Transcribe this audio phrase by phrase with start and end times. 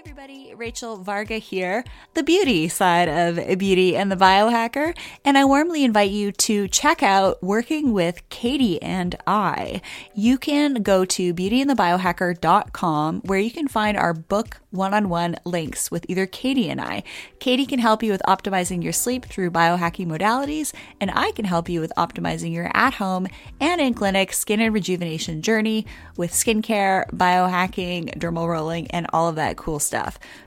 [0.00, 5.84] everybody, Rachel Varga here, the beauty side of Beauty and the Biohacker, and I warmly
[5.84, 9.82] invite you to check out Working with Katie and I.
[10.14, 16.24] You can go to beautyandthebiohacker.com where you can find our book one-on-one links with either
[16.24, 17.02] Katie and I.
[17.38, 21.68] Katie can help you with optimizing your sleep through biohacking modalities, and I can help
[21.68, 23.26] you with optimizing your at-home
[23.60, 25.84] and in-clinic skin and rejuvenation journey
[26.16, 29.89] with skincare, biohacking, dermal rolling, and all of that cool stuff.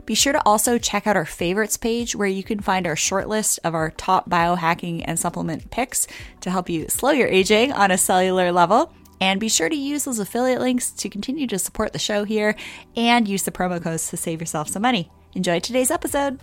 [0.06, 3.28] Be sure to also check out our favorites page where you can find our short
[3.28, 6.06] list of our top biohacking and supplement picks
[6.40, 8.92] to help you slow your aging on a cellular level.
[9.20, 12.56] And be sure to use those affiliate links to continue to support the show here
[12.96, 15.10] and use the promo codes to save yourself some money.
[15.34, 16.40] Enjoy today's episode.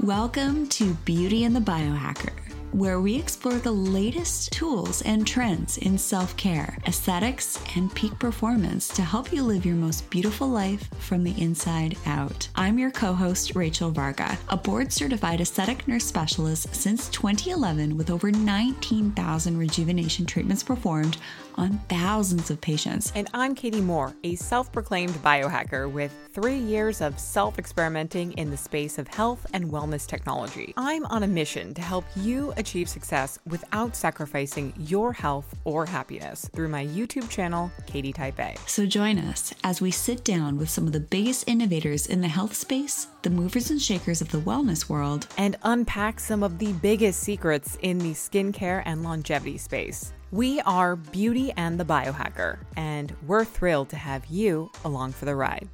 [0.00, 5.96] Welcome to Beauty and the Biohacker where we explore the latest tools and trends in
[5.98, 11.24] self care, aesthetics, and peak performance to help you live your most beautiful life from
[11.24, 12.48] the inside out.
[12.54, 18.10] I'm your co host, Rachel Varga, a board certified aesthetic nurse specialist since 2011 with
[18.10, 21.18] over 19,000 rejuvenation treatments performed
[21.58, 23.12] on thousands of patients.
[23.14, 28.50] And I'm Katie Moore, a self proclaimed biohacker with three years of self experimenting in
[28.50, 30.72] the space of health and wellness technology.
[30.76, 36.48] I'm on a mission to help you achieve success without sacrificing your health or happiness
[36.54, 38.56] through my YouTube channel, Katie Type A.
[38.66, 42.28] So join us as we sit down with some of the biggest innovators in the
[42.28, 46.72] health space, the movers and shakers of the wellness world, and unpack some of the
[46.74, 50.12] biggest secrets in the skincare and longevity space.
[50.30, 55.34] We are Beauty and the Biohacker, and we're thrilled to have you along for the
[55.34, 55.66] ride.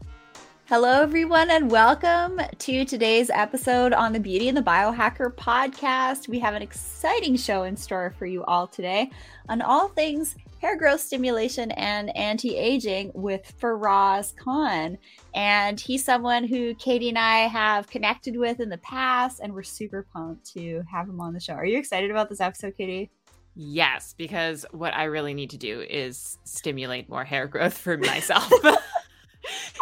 [0.66, 6.28] Hello, everyone, and welcome to today's episode on the Beauty and the Biohacker podcast.
[6.28, 9.10] We have an exciting show in store for you all today
[9.48, 14.96] on all things hair growth stimulation and anti aging with Faraz Khan.
[15.34, 19.64] And he's someone who Katie and I have connected with in the past, and we're
[19.64, 21.54] super pumped to have him on the show.
[21.54, 23.10] Are you excited about this episode, Katie?
[23.54, 28.52] Yes, because what I really need to do is stimulate more hair growth for myself.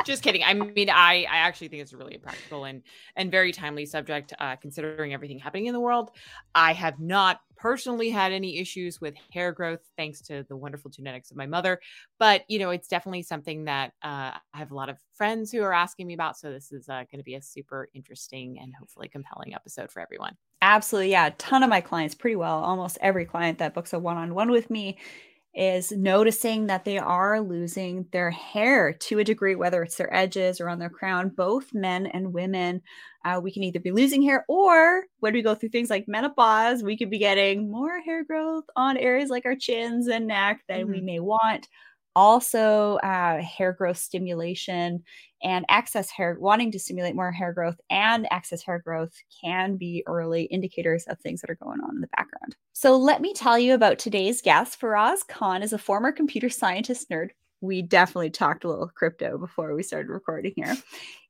[0.05, 0.43] Just kidding.
[0.45, 2.83] I mean, I I actually think it's a really practical and
[3.17, 6.11] and very timely subject, uh, considering everything happening in the world.
[6.55, 11.31] I have not personally had any issues with hair growth thanks to the wonderful genetics
[11.31, 11.81] of my mother,
[12.19, 15.63] but you know, it's definitely something that uh, I have a lot of friends who
[15.63, 16.37] are asking me about.
[16.37, 20.01] So this is uh, going to be a super interesting and hopefully compelling episode for
[20.01, 20.37] everyone.
[20.63, 21.27] Absolutely, yeah.
[21.27, 24.71] A ton of my clients, pretty well, almost every client that books a one-on-one with
[24.71, 24.97] me
[25.55, 30.61] is noticing that they are losing their hair to a degree, whether it's their edges
[30.61, 32.81] or on their crown, both men and women.
[33.25, 36.83] Uh, we can either be losing hair or when we go through things like menopause,
[36.83, 40.83] we could be getting more hair growth on areas like our chins and neck than
[40.83, 40.93] mm-hmm.
[40.93, 41.69] we may want
[42.15, 45.03] also uh, hair growth stimulation
[45.43, 49.13] and excess hair wanting to stimulate more hair growth and excess hair growth
[49.43, 53.21] can be early indicators of things that are going on in the background so let
[53.21, 57.31] me tell you about today's guest faraz khan is a former computer scientist nerd
[57.63, 60.77] we definitely talked a little crypto before we started recording here.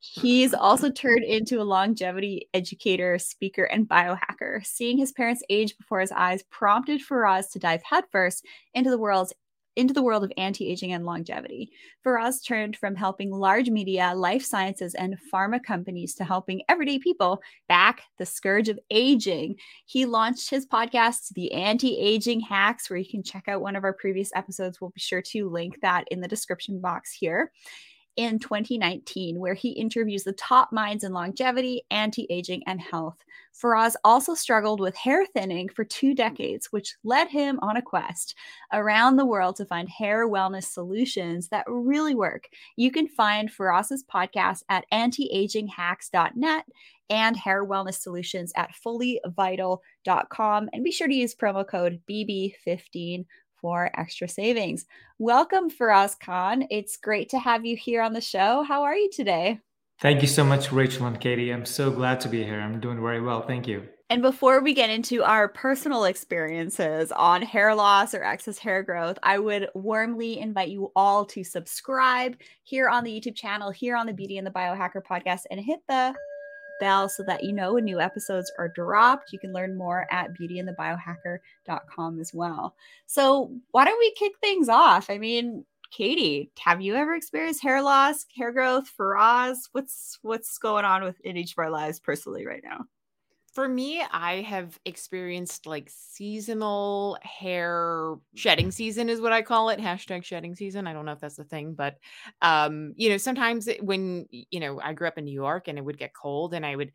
[0.01, 4.65] He's also turned into a longevity educator, speaker, and biohacker.
[4.65, 9.35] Seeing his parents age before his eyes prompted Faraz to dive headfirst into the world's
[9.77, 11.71] into the world of anti aging and longevity.
[12.05, 17.41] Faraz turned from helping large media, life sciences, and pharma companies to helping everyday people
[17.69, 19.57] back the scourge of aging.
[19.87, 23.85] He launched his podcast, The Anti Aging Hacks, where you can check out one of
[23.85, 24.81] our previous episodes.
[24.81, 27.53] We'll be sure to link that in the description box here
[28.17, 33.17] in 2019, where he interviews the top minds in longevity, anti aging, and health.
[33.55, 38.35] Faraz also struggled with hair thinning for two decades, which led him on a quest
[38.73, 42.49] around the world to find hair wellness solutions that really work.
[42.77, 46.65] You can find Faraz's podcast at antiaginghacks.net
[47.11, 50.71] and hair wellness solutions at fullyvital.com.
[50.73, 53.27] And be sure to use promo code BB15
[53.63, 54.85] for extra savings.
[55.19, 56.67] Welcome, Faraz Khan.
[56.69, 58.63] It's great to have you here on the show.
[58.65, 59.61] How are you today?
[60.01, 61.51] Thank you so much, Rachel and Katie.
[61.51, 62.61] I'm so glad to be here.
[62.61, 63.47] I'm doing very well.
[63.47, 63.89] Thank you.
[64.11, 69.19] And before we get into our personal experiences on hair loss or excess hair growth,
[69.23, 74.07] I would warmly invite you all to subscribe here on the YouTube channel, here on
[74.07, 76.15] the Beauty and the Biohacker podcast, and hit the
[76.83, 79.33] bell so that you know when new episodes are dropped.
[79.33, 82.75] You can learn more at beautyandthebiohacker.com as well.
[83.07, 85.09] So, why don't we kick things off?
[85.09, 89.69] I mean, Katie, have you ever experienced hair loss, hair growth, Faraz?
[89.71, 92.87] What's what's going on with in each of our lives personally right now?
[93.53, 99.79] For me, I have experienced like seasonal hair shedding season is what I call it.
[99.79, 100.87] Hashtag shedding season.
[100.87, 101.99] I don't know if that's the thing, but
[102.41, 105.85] um, you know, sometimes when you know, I grew up in New York and it
[105.85, 106.93] would get cold and I would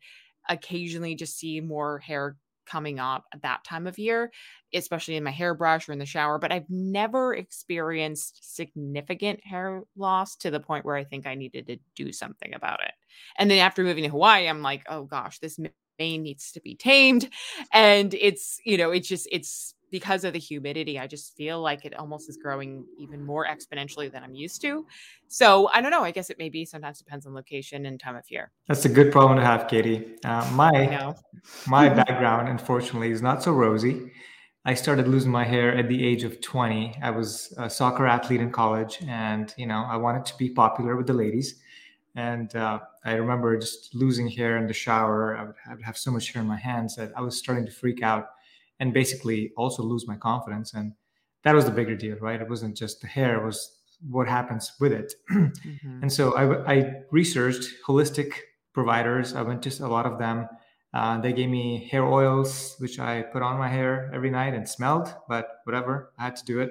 [0.48, 4.32] occasionally just see more hair coming up at that time of year,
[4.74, 6.38] especially in my hairbrush or in the shower.
[6.38, 11.68] But I've never experienced significant hair loss to the point where I think I needed
[11.68, 12.92] to do something about it.
[13.36, 15.58] And then after moving to Hawaii, I'm like, oh gosh, this
[15.98, 17.28] mane needs to be tamed.
[17.72, 21.84] And it's, you know, it's just, it's because of the humidity, I just feel like
[21.84, 24.86] it almost is growing even more exponentially than I'm used to.
[25.28, 26.02] So I don't know.
[26.02, 28.50] I guess it maybe sometimes depends on location and time of year.
[28.66, 30.16] That's a good problem to have, Katie.
[30.24, 31.14] Uh, my
[31.66, 34.12] my background, unfortunately, is not so rosy.
[34.64, 36.96] I started losing my hair at the age of 20.
[37.02, 40.96] I was a soccer athlete in college, and you know I wanted to be popular
[40.96, 41.60] with the ladies.
[42.14, 45.36] And uh, I remember just losing hair in the shower.
[45.36, 47.64] I would, I would have so much hair in my hands that I was starting
[47.66, 48.26] to freak out
[48.80, 50.74] and basically also lose my confidence.
[50.74, 50.92] And
[51.44, 52.40] that was the bigger deal, right?
[52.40, 53.78] It wasn't just the hair; it was
[54.08, 55.14] what happens with it.
[55.30, 56.02] mm-hmm.
[56.02, 58.34] And so I, I, researched holistic
[58.72, 59.34] providers.
[59.34, 60.48] I went to a lot of them.
[60.94, 64.68] Uh, they gave me hair oils, which I put on my hair every night and
[64.68, 66.70] smelled, but whatever, I had to do it.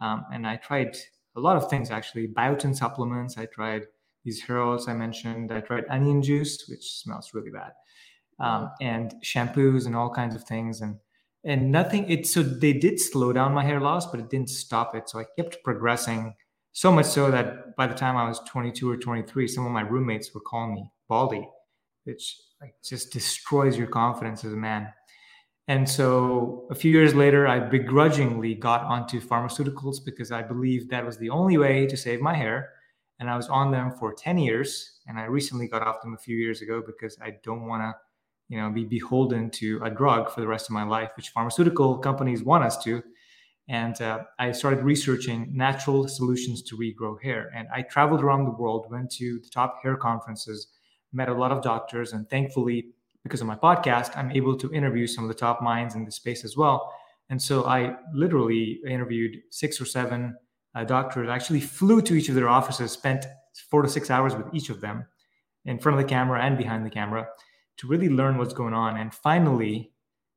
[0.00, 0.96] Um, and I tried
[1.36, 3.38] a lot of things actually biotin supplements.
[3.38, 3.86] I tried
[4.24, 5.52] these hair oils I mentioned.
[5.52, 7.72] I tried onion juice, which smells really bad,
[8.38, 10.80] um, and shampoos and all kinds of things.
[10.80, 10.96] And
[11.44, 14.94] and nothing it so they did slow down my hair loss but it didn't stop
[14.94, 16.34] it so i kept progressing
[16.72, 19.80] so much so that by the time i was 22 or 23 some of my
[19.80, 21.46] roommates were calling me baldy
[22.04, 24.88] which like just destroys your confidence as a man
[25.68, 31.06] and so a few years later i begrudgingly got onto pharmaceuticals because i believed that
[31.06, 32.70] was the only way to save my hair
[33.20, 36.18] and i was on them for 10 years and i recently got off them a
[36.18, 37.94] few years ago because i don't want to
[38.50, 41.96] you know be beholden to a drug for the rest of my life which pharmaceutical
[41.96, 43.02] companies want us to.
[43.68, 47.50] And uh, i started researching natural solutions to regrow hair.
[47.54, 50.66] And i traveled around the world went to the top hair conferences
[51.12, 52.88] met a lot of doctors and thankfully
[53.22, 56.12] because of my podcast i'm able to interview some of the top minds in the
[56.12, 56.92] space as well.
[57.30, 60.36] And so i literally interviewed six or seven
[60.74, 63.26] uh, doctors I actually flew to each of their offices spent
[63.70, 65.06] four to six hours with each of them
[65.64, 67.26] in front of the camera and behind the camera
[67.78, 69.92] to really learn what's going on and finally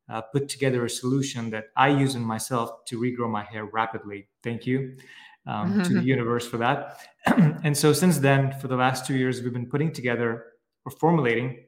[0.10, 4.28] uh, put together a solution that I use in myself to regrow my hair rapidly.
[4.44, 4.98] Thank you
[5.46, 7.00] um, to the universe for that.
[7.26, 10.46] and so since then, for the last two years, we've been putting together
[10.86, 11.64] or formulating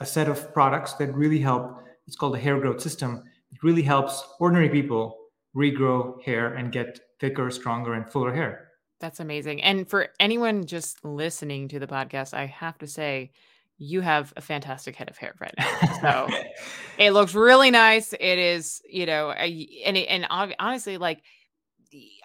[0.00, 1.78] a set of products that really help.
[2.06, 3.22] It's called the hair growth system.
[3.52, 5.16] It really helps ordinary people
[5.54, 8.68] regrow hair and get thicker, stronger, and fuller hair.
[8.98, 9.62] That's amazing.
[9.62, 13.30] And for anyone just listening to the podcast, I have to say,
[13.78, 16.26] you have a fantastic head of hair right now.
[16.28, 16.42] So
[16.98, 18.12] it looks really nice.
[18.12, 21.22] It is, you know, and it, and honestly, like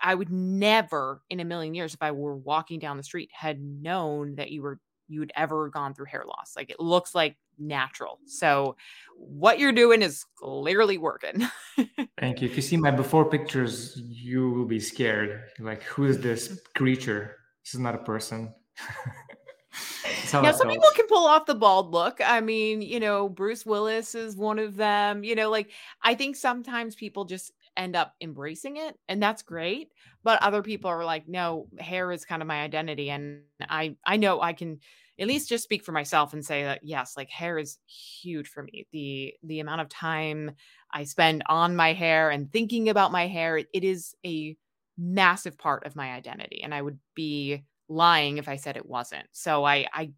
[0.01, 3.61] I would never in a million years, if I were walking down the street, had
[3.61, 6.53] known that you were you'd ever gone through hair loss.
[6.57, 8.19] Like it looks like natural.
[8.25, 8.75] So
[9.17, 11.47] what you're doing is clearly working.
[12.19, 12.49] Thank you.
[12.49, 15.43] If you see my before pictures, you will be scared.
[15.59, 17.37] Like, who is this creature?
[17.63, 18.53] This is not a person.
[20.33, 24.15] yeah, some people can pull off the bald look i mean you know bruce willis
[24.15, 25.69] is one of them you know like
[26.01, 29.91] i think sometimes people just end up embracing it and that's great
[30.23, 34.15] but other people are like no hair is kind of my identity and i i
[34.15, 34.79] know i can
[35.19, 38.63] at least just speak for myself and say that yes like hair is huge for
[38.63, 40.51] me the the amount of time
[40.93, 44.55] i spend on my hair and thinking about my hair it, is a
[44.97, 49.27] massive part of my identity and i would be lying if I said it wasn't.
[49.31, 50.11] So I I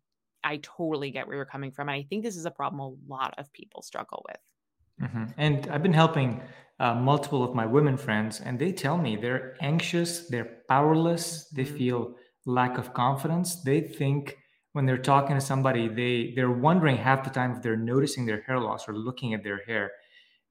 [0.43, 1.89] I totally get where you're coming from.
[1.89, 5.09] And I think this is a problem a lot of people struggle with.
[5.09, 5.25] Mm-hmm.
[5.37, 6.41] And I've been helping
[6.79, 11.63] uh, multiple of my women friends, and they tell me they're anxious, they're powerless, they
[11.63, 11.77] mm-hmm.
[11.77, 13.61] feel lack of confidence.
[13.63, 14.37] They think
[14.77, 18.41] when they're talking to somebody, they they're wondering half the time if they're noticing their
[18.43, 19.91] hair loss or looking at their hair.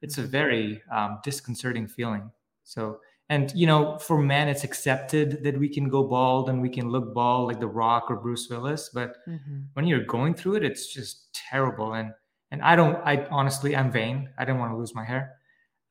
[0.02, 0.30] It's a mm-hmm.
[0.30, 2.32] very um, disconcerting feeling.
[2.64, 6.68] So and you know for men it's accepted that we can go bald and we
[6.68, 9.60] can look bald like the rock or bruce willis but mm-hmm.
[9.74, 12.12] when you're going through it it's just terrible and
[12.50, 15.34] and i don't i honestly i'm vain i didn't want to lose my hair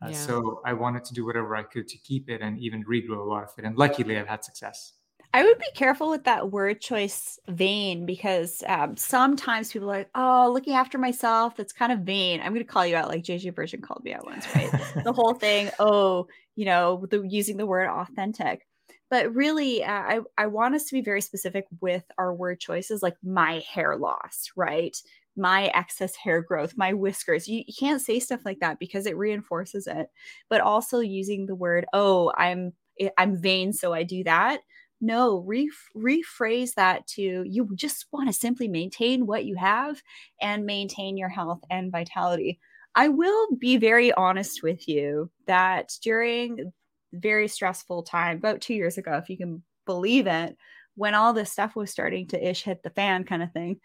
[0.01, 0.15] uh, yeah.
[0.15, 3.29] so i wanted to do whatever i could to keep it and even regrow a
[3.29, 4.93] lot of it and luckily i've had success
[5.35, 10.09] I would be careful with that word choice vain because um, sometimes people are like,
[10.15, 12.39] oh, looking after myself, that's kind of vain.
[12.39, 14.71] I'm going to call you out like JJ Virgin called me out once, right?
[15.03, 18.65] the whole thing, oh, you know, the, using the word authentic.
[19.09, 23.03] But really, uh, I, I want us to be very specific with our word choices,
[23.03, 24.95] like my hair loss, right?
[25.37, 27.45] my excess hair growth, my whiskers.
[27.45, 30.07] You, you, can't say stuff like that because it reinforces it.
[30.47, 32.71] But also using the word, "Oh, I'm
[33.17, 34.61] I'm vain, so I do that."
[35.01, 40.01] No, re- rephrase that to you just want to simply maintain what you have
[40.41, 42.59] and maintain your health and vitality.
[42.95, 46.71] I will be very honest with you that during
[47.13, 50.57] very stressful time about 2 years ago if you can believe it
[50.95, 53.79] when all this stuff was starting to ish hit the fan kind of thing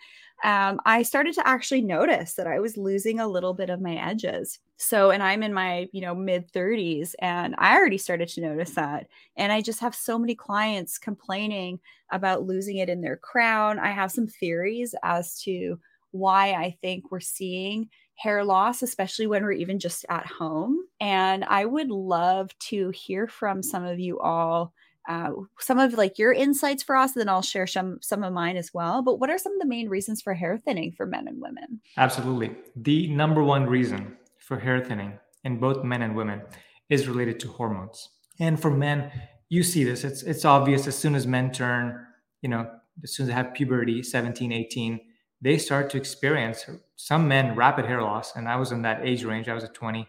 [0.45, 3.95] um, i started to actually notice that i was losing a little bit of my
[3.97, 4.59] edges.
[4.76, 8.71] So and i'm in my you know mid 30s and i already started to notice
[8.73, 9.07] that.
[9.37, 13.79] And i just have so many clients complaining about losing it in their crown.
[13.79, 15.79] I have some theories as to
[16.12, 17.88] why i think we're seeing
[18.21, 20.85] hair loss, especially when we're even just at home.
[21.00, 24.75] And I would love to hear from some of you all
[25.09, 28.33] uh, some of like your insights for us, and then I'll share some some of
[28.33, 29.02] mine as well.
[29.02, 31.80] But what are some of the main reasons for hair thinning for men and women?
[31.97, 36.42] Absolutely, the number one reason for hair thinning in both men and women
[36.88, 38.09] is related to hormones.
[38.38, 39.11] And for men,
[39.49, 42.07] you see this; it's it's obvious as soon as men turn,
[42.42, 42.71] you know,
[43.02, 45.00] as soon as they have puberty, 17, 18,
[45.40, 46.66] they start to experience
[46.97, 49.49] some men rapid hair loss, and I was in that age range.
[49.49, 50.07] I was at 20,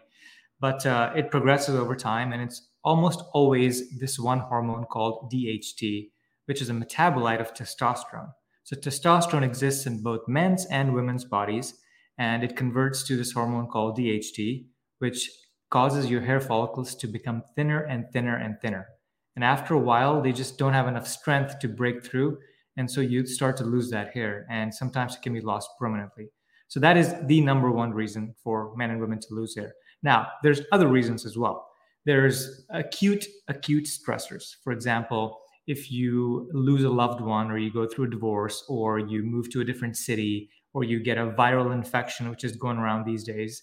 [0.60, 6.10] but uh, it progresses over time, and it's almost always this one hormone called DHT,
[6.46, 8.32] which is a metabolite of testosterone.
[8.64, 11.74] So, testosterone exists in both men's and women's bodies,
[12.18, 14.66] and it converts to this hormone called DHT,
[14.98, 15.30] which
[15.70, 18.86] causes your hair follicles to become thinner and thinner and thinner.
[19.34, 22.38] And after a while, they just don't have enough strength to break through.
[22.76, 26.28] And so you start to lose that hair, and sometimes it can be lost permanently.
[26.68, 29.74] So, that is the number one reason for men and women to lose hair.
[30.02, 31.66] Now, there's other reasons as well
[32.04, 34.56] there's acute acute stressors.
[34.64, 38.98] For example if you lose a loved one or you go through a divorce or
[38.98, 42.78] you move to a different city or you get a viral infection which is going
[42.78, 43.62] around these days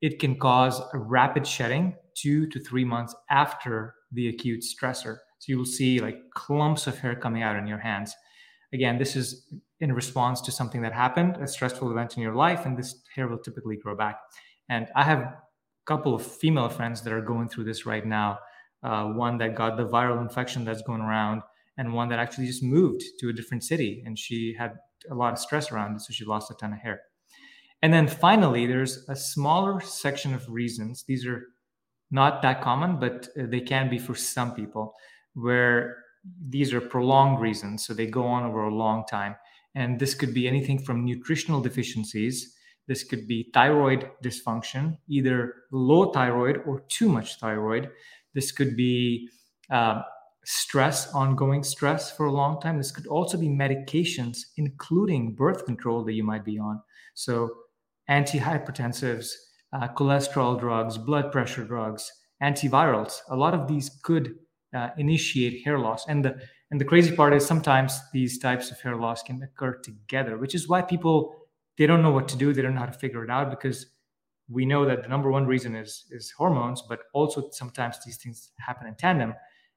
[0.00, 5.18] it can cause a rapid shedding two to three months after the acute stressor.
[5.38, 8.14] So you will see like clumps of hair coming out in your hands.
[8.72, 12.64] Again this is in response to something that happened a stressful event in your life
[12.64, 14.20] and this hair will typically grow back.
[14.68, 15.34] And i have
[15.90, 18.38] couple of female friends that are going through this right now.
[18.82, 21.42] Uh, one that got the viral infection that's going around,
[21.76, 24.72] and one that actually just moved to a different city, and she had
[25.10, 27.00] a lot of stress around it, so she lost a ton of hair.
[27.82, 31.04] And then finally, there's a smaller section of reasons.
[31.08, 31.40] These are
[32.10, 34.94] not that common, but uh, they can be for some people,
[35.34, 35.96] where
[36.48, 37.84] these are prolonged reasons.
[37.84, 39.34] So they go on over a long time.
[39.74, 42.54] And this could be anything from nutritional deficiencies
[42.90, 47.88] this could be thyroid dysfunction, either low thyroid or too much thyroid.
[48.34, 49.28] This could be
[49.70, 50.02] uh,
[50.44, 52.78] stress, ongoing stress for a long time.
[52.78, 56.82] This could also be medications, including birth control that you might be on.
[57.14, 57.50] So,
[58.10, 59.28] antihypertensives,
[59.72, 62.10] uh, cholesterol drugs, blood pressure drugs,
[62.42, 63.20] antivirals.
[63.28, 64.34] A lot of these could
[64.74, 66.08] uh, initiate hair loss.
[66.08, 66.34] And the
[66.72, 70.56] and the crazy part is sometimes these types of hair loss can occur together, which
[70.56, 71.39] is why people
[71.80, 73.86] they don't know what to do they don't know how to figure it out because
[74.50, 78.50] we know that the number one reason is is hormones but also sometimes these things
[78.58, 79.32] happen in tandem.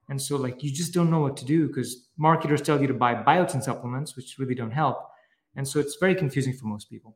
[0.10, 2.93] And so like you just don't know what to do because marketers tell you to
[2.93, 4.98] buy biotin supplements which really don't help.
[5.55, 7.15] And so it's very confusing for most people.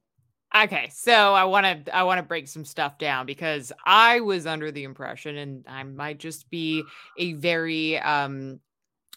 [0.55, 4.47] Okay so i want to i want to break some stuff down because i was
[4.47, 6.81] under the impression and i might just be
[7.17, 8.61] a very um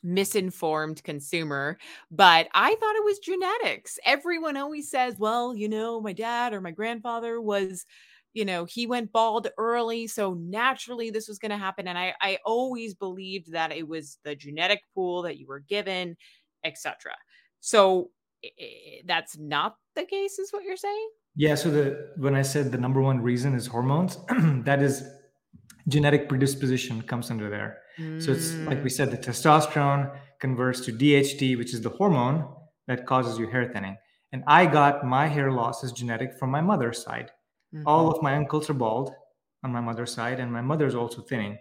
[0.02, 1.78] misinformed consumer,
[2.10, 3.98] but I thought it was genetics.
[4.04, 7.84] Everyone always says, well, you know, my dad or my grandfather was,
[8.32, 10.06] you know, he went bald early.
[10.06, 11.88] So naturally this was going to happen.
[11.88, 16.16] And I, I always believed that it was the genetic pool that you were given,
[16.64, 17.12] etc.
[17.60, 18.10] So
[19.04, 21.08] that's not the case, is what you're saying?
[21.36, 21.54] Yeah.
[21.54, 24.18] So the when I said the number one reason is hormones,
[24.64, 25.04] that is
[25.88, 27.79] genetic predisposition comes under there.
[27.98, 28.22] Mm.
[28.22, 32.46] So it's like we said, the testosterone converts to DHT, which is the hormone
[32.86, 33.96] that causes your hair thinning.
[34.32, 37.30] And I got my hair loss is genetic from my mother's side.
[37.74, 37.86] Mm-hmm.
[37.86, 39.12] All of my uncles are bald
[39.64, 41.58] on my mother's side, and my mother's also thinning.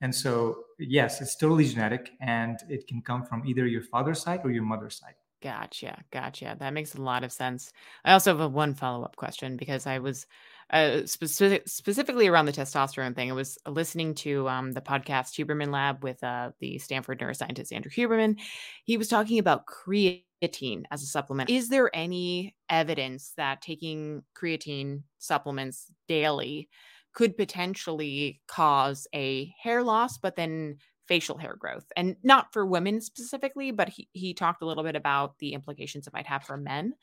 [0.00, 4.40] And so, yes, it's totally genetic, and it can come from either your father's side
[4.44, 5.14] or your mother's side.
[5.42, 6.02] Gotcha.
[6.10, 6.56] Gotcha.
[6.58, 7.72] That makes a lot of sense.
[8.04, 10.26] I also have a one follow up question because I was
[10.70, 13.30] uh, specific, specifically around the testosterone thing.
[13.30, 17.90] I was listening to um, the podcast Huberman Lab with uh, the Stanford neuroscientist Andrew
[17.90, 18.38] Huberman.
[18.84, 21.50] He was talking about creatine as a supplement.
[21.50, 26.68] Is there any evidence that taking creatine supplements daily
[27.14, 33.00] could potentially cause a hair loss, but then facial hair growth and not for women
[33.00, 36.56] specifically but he, he talked a little bit about the implications it might have for
[36.56, 36.94] men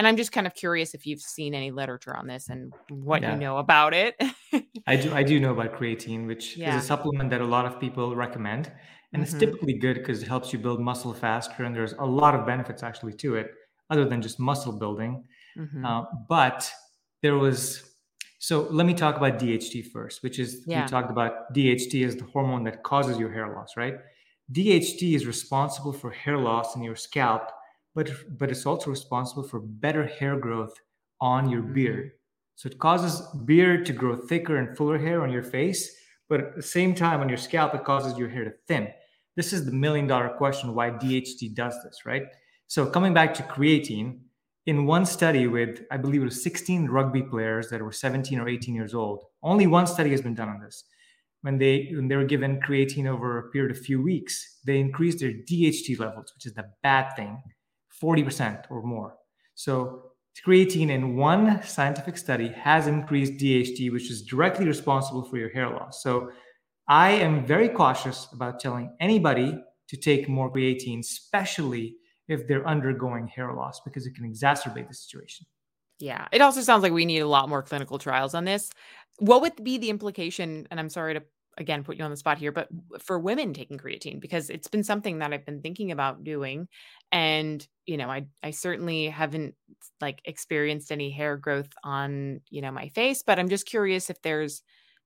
[0.00, 3.20] and i'm just kind of curious if you've seen any literature on this and what
[3.20, 3.34] yeah.
[3.34, 4.16] you know about it
[4.86, 6.76] i do i do know about creatine which yeah.
[6.76, 8.72] is a supplement that a lot of people recommend
[9.12, 9.22] and mm-hmm.
[9.22, 12.46] it's typically good because it helps you build muscle faster and there's a lot of
[12.46, 13.50] benefits actually to it
[13.90, 15.22] other than just muscle building
[15.58, 15.84] mm-hmm.
[15.84, 16.72] uh, but
[17.22, 17.84] there was
[18.42, 20.80] so let me talk about DHT first, which is yeah.
[20.80, 23.96] we talked about DHT as the hormone that causes your hair loss, right?
[24.50, 27.50] DHT is responsible for hair loss in your scalp,
[27.94, 30.74] but but it's also responsible for better hair growth
[31.20, 31.74] on your mm-hmm.
[31.74, 32.10] beard.
[32.56, 35.96] So it causes beard to grow thicker and fuller hair on your face,
[36.28, 38.88] but at the same time on your scalp it causes your hair to thin.
[39.36, 42.24] This is the million dollar question why DHT does this, right?
[42.66, 44.20] So coming back to creatine,
[44.66, 48.48] in one study with, I believe it was 16 rugby players that were 17 or
[48.48, 49.24] 18 years old.
[49.42, 50.84] Only one study has been done on this.
[51.42, 55.20] When they when they were given creatine over a period of few weeks, they increased
[55.20, 57.42] their DHT levels, which is the bad thing,
[58.02, 59.16] 40% or more.
[59.54, 60.12] So
[60.46, 65.68] creatine in one scientific study has increased DHT, which is directly responsible for your hair
[65.68, 66.02] loss.
[66.02, 66.30] So
[66.88, 71.96] I am very cautious about telling anybody to take more creatine, especially
[72.28, 75.46] if they're undergoing hair loss because it can exacerbate the situation.
[75.98, 76.26] Yeah.
[76.32, 78.70] It also sounds like we need a lot more clinical trials on this.
[79.18, 80.66] What would be the implication?
[80.70, 81.22] And I'm sorry to
[81.60, 84.82] again put you on the spot here, but for women taking creatine, because it's been
[84.82, 86.66] something that I've been thinking about doing.
[87.12, 89.54] And, you know, I I certainly haven't
[90.00, 94.20] like experienced any hair growth on, you know, my face, but I'm just curious if
[94.22, 94.62] there's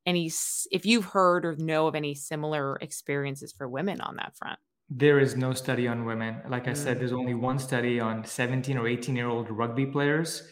[0.06, 0.30] any
[0.70, 4.58] if you've heard or know of any similar experiences for women on that front.
[4.88, 6.40] There is no study on women.
[6.48, 6.76] Like I mm.
[6.76, 10.46] said, there's only one study on 17 or 18 year old rugby players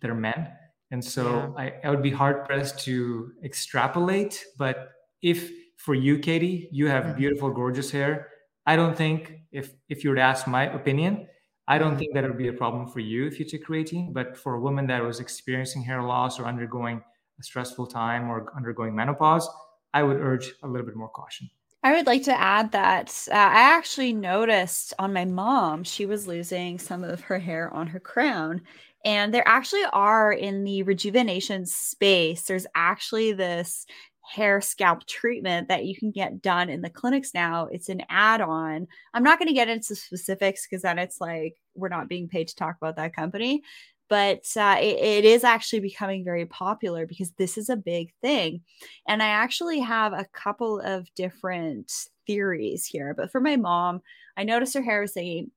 [0.00, 0.48] that are men.
[0.90, 1.64] And so yeah.
[1.64, 4.44] I, I would be hard pressed to extrapolate.
[4.56, 4.92] But
[5.22, 7.18] if for you, Katie, you have mm-hmm.
[7.18, 8.28] beautiful, gorgeous hair,
[8.66, 11.26] I don't think if if you were to ask my opinion,
[11.66, 14.12] I don't think that would be a problem for you if you took creatine.
[14.12, 17.02] But for a woman that was experiencing hair loss or undergoing
[17.40, 19.48] a stressful time or undergoing menopause,
[19.94, 21.50] I would urge a little bit more caution.
[21.84, 26.28] I would like to add that uh, I actually noticed on my mom, she was
[26.28, 28.62] losing some of her hair on her crown.
[29.04, 33.84] And there actually are in the rejuvenation space, there's actually this
[34.32, 37.68] hair scalp treatment that you can get done in the clinics now.
[37.70, 38.86] It's an add on.
[39.12, 42.48] I'm not going to get into specifics because then it's like we're not being paid
[42.48, 43.62] to talk about that company
[44.12, 48.60] but uh, it, it is actually becoming very popular because this is a big thing.
[49.08, 51.90] And I actually have a couple of different
[52.26, 53.14] theories here.
[53.16, 54.02] But for my mom,
[54.36, 55.50] I noticed her hair was thinning.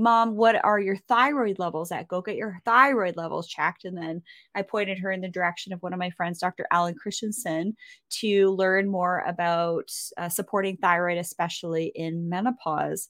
[0.00, 2.08] Mom, what are your thyroid levels at?
[2.08, 3.84] Go get your thyroid levels checked.
[3.84, 4.22] And then
[4.54, 6.66] I pointed her in the direction of one of my friends, Dr.
[6.70, 7.76] Alan Christianson,
[8.20, 13.08] to learn more about uh, supporting thyroid, especially in menopause.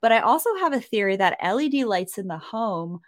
[0.00, 3.00] But I also have a theory that LED lights in the home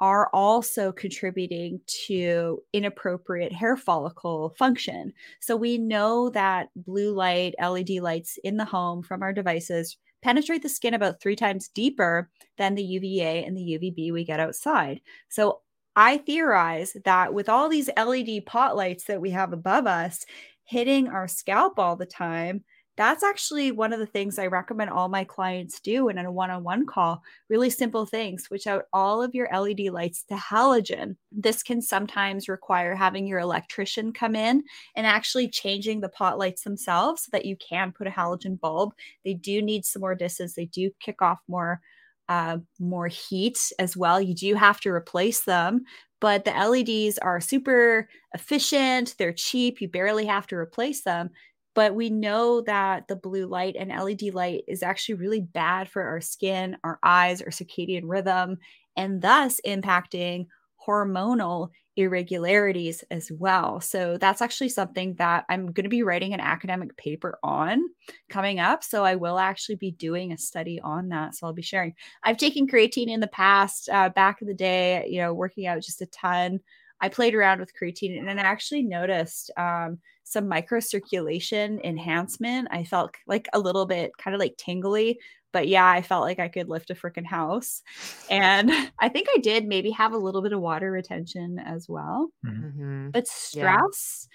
[0.00, 5.12] are also contributing to inappropriate hair follicle function.
[5.40, 10.62] So we know that blue light, LED lights in the home from our devices penetrate
[10.62, 15.02] the skin about three times deeper than the UVA and the UVB we get outside.
[15.28, 15.60] So
[15.96, 20.24] I theorize that with all these LED pot lights that we have above us
[20.64, 22.64] hitting our scalp all the time,
[22.96, 26.50] that's actually one of the things I recommend all my clients do in a one
[26.50, 27.22] on one call.
[27.48, 31.16] Really simple things, switch out all of your LED lights to halogen.
[31.32, 34.62] This can sometimes require having your electrician come in
[34.94, 38.92] and actually changing the pot lights themselves so that you can put a halogen bulb.
[39.24, 41.80] They do need some more distance, they do kick off more.
[42.26, 44.18] Uh, more heat as well.
[44.18, 45.84] You do have to replace them,
[46.22, 49.14] but the LEDs are super efficient.
[49.18, 49.82] They're cheap.
[49.82, 51.28] You barely have to replace them
[51.74, 56.02] but we know that the blue light and LED light is actually really bad for
[56.02, 58.58] our skin, our eyes, our circadian rhythm,
[58.96, 60.46] and thus impacting
[60.86, 63.80] hormonal irregularities as well.
[63.80, 67.82] So that's actually something that I'm going to be writing an academic paper on
[68.28, 68.82] coming up.
[68.82, 71.34] So I will actually be doing a study on that.
[71.34, 71.94] So I'll be sharing.
[72.24, 75.82] I've taken creatine in the past, uh, back in the day, you know, working out
[75.82, 76.60] just a ton.
[77.04, 82.68] I played around with creatine and I actually noticed um, some microcirculation enhancement.
[82.70, 85.18] I felt like a little bit kind of like tingly,
[85.52, 87.82] but yeah, I felt like I could lift a freaking house.
[88.30, 92.30] And I think I did maybe have a little bit of water retention as well.
[92.46, 92.64] Mm-hmm.
[92.68, 93.10] mm-hmm.
[93.10, 94.26] But stress,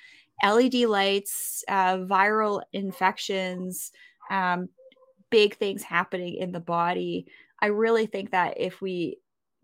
[0.43, 0.51] yeah.
[0.51, 3.91] LED lights, uh, viral infections,
[4.29, 4.69] um,
[5.31, 7.25] big things happening in the body.
[7.59, 9.17] I really think that if we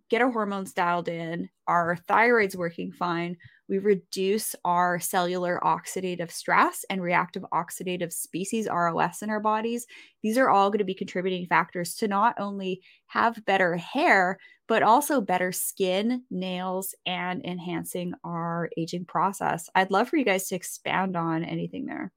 [0.10, 3.38] get our hormones dialed in, our thyroid's working fine,
[3.68, 9.88] we reduce our cellular oxidative stress and reactive oxidative species, ROS, in our bodies.
[10.22, 14.38] These are all going to be contributing factors to not only have better hair,
[14.68, 19.70] but also better skin, nails, and enhancing our aging process.
[19.74, 22.12] I'd love for you guys to expand on anything there.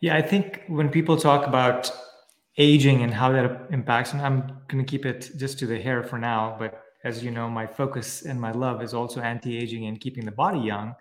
[0.00, 1.92] Yeah, I think when people talk about
[2.58, 6.02] aging and how that impacts, and I'm going to keep it just to the hair
[6.02, 10.00] for now, but as you know, my focus and my love is also anti-aging and
[10.00, 10.94] keeping the body young,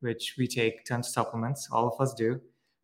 [0.00, 2.40] which we take tons of supplements, all of us do,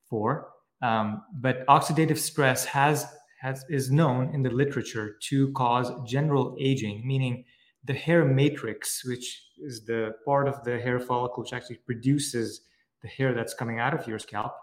[0.09, 0.51] for.
[0.83, 3.07] Um, but oxidative stress has
[3.41, 7.45] has is known in the literature to cause general aging, meaning
[7.85, 12.63] the hair matrix, which is the part of the hair follicle which actually produces
[13.03, 14.55] the hair that's coming out of your scalp,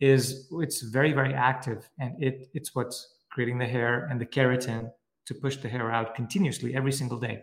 [0.00, 4.90] is it's very very active, and it it's what's creating the hair and the keratin
[5.26, 7.42] to push the hair out continuously every single day.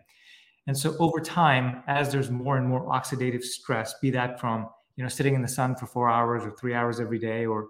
[0.67, 5.03] And so over time, as there's more and more oxidative stress, be that from you
[5.03, 7.69] know sitting in the sun for four hours or three hours every day, or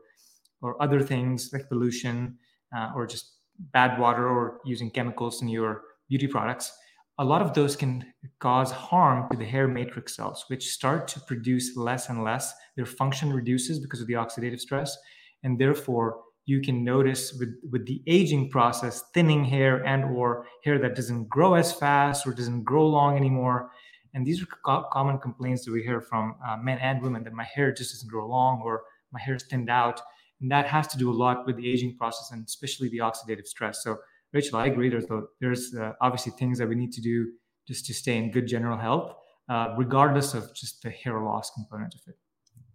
[0.61, 2.37] or other things like pollution,
[2.75, 3.35] uh, or just
[3.71, 6.73] bad water, or using chemicals in your beauty products,
[7.19, 8.05] a lot of those can
[8.39, 12.53] cause harm to the hair matrix cells, which start to produce less and less.
[12.75, 14.97] Their function reduces because of the oxidative stress,
[15.43, 20.79] and therefore you can notice with, with the aging process thinning hair and or hair
[20.79, 23.69] that doesn't grow as fast or doesn't grow long anymore.
[24.13, 27.33] And these are co- common complaints that we hear from uh, men and women that
[27.33, 28.81] my hair just doesn't grow long or
[29.11, 30.01] my hair is thinned out.
[30.41, 33.45] And that has to do a lot with the aging process and especially the oxidative
[33.45, 33.83] stress.
[33.83, 33.97] So
[34.33, 35.05] rachel i agree there's
[35.41, 37.27] there's uh, obviously things that we need to do
[37.67, 39.13] just to stay in good general health
[39.49, 42.17] uh, regardless of just the hair loss component of it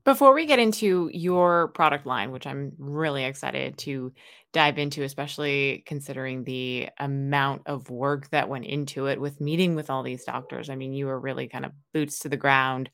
[0.04, 4.12] before we get into your product line, which I'm really excited to
[4.52, 9.90] dive into, especially considering the amount of work that went into it with meeting with
[9.90, 10.70] all these doctors.
[10.70, 12.90] I mean, you were really kind of boots to the ground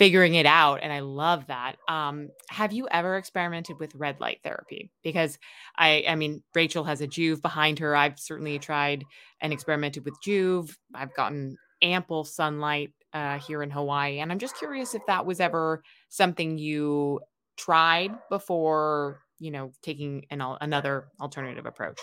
[0.00, 4.38] figuring it out and i love that um, have you ever experimented with red light
[4.42, 5.38] therapy because
[5.76, 9.04] i i mean rachel has a Joovv behind her i've certainly tried
[9.42, 10.74] and experimented with Joovv.
[10.94, 14.20] i've gotten ample sunlight uh, here in Hawaii.
[14.20, 17.20] And I'm just curious if that was ever something you
[17.56, 21.98] tried before, you know, taking an another alternative approach.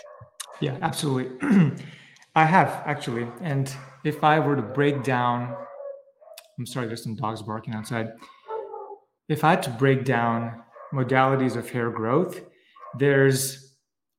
[0.59, 1.37] Yeah, absolutely.
[2.35, 3.27] I have actually.
[3.41, 5.55] And if I were to break down,
[6.59, 8.09] I'm sorry, there's some dogs barking outside.
[9.29, 12.41] If I had to break down modalities of hair growth,
[12.97, 13.75] there's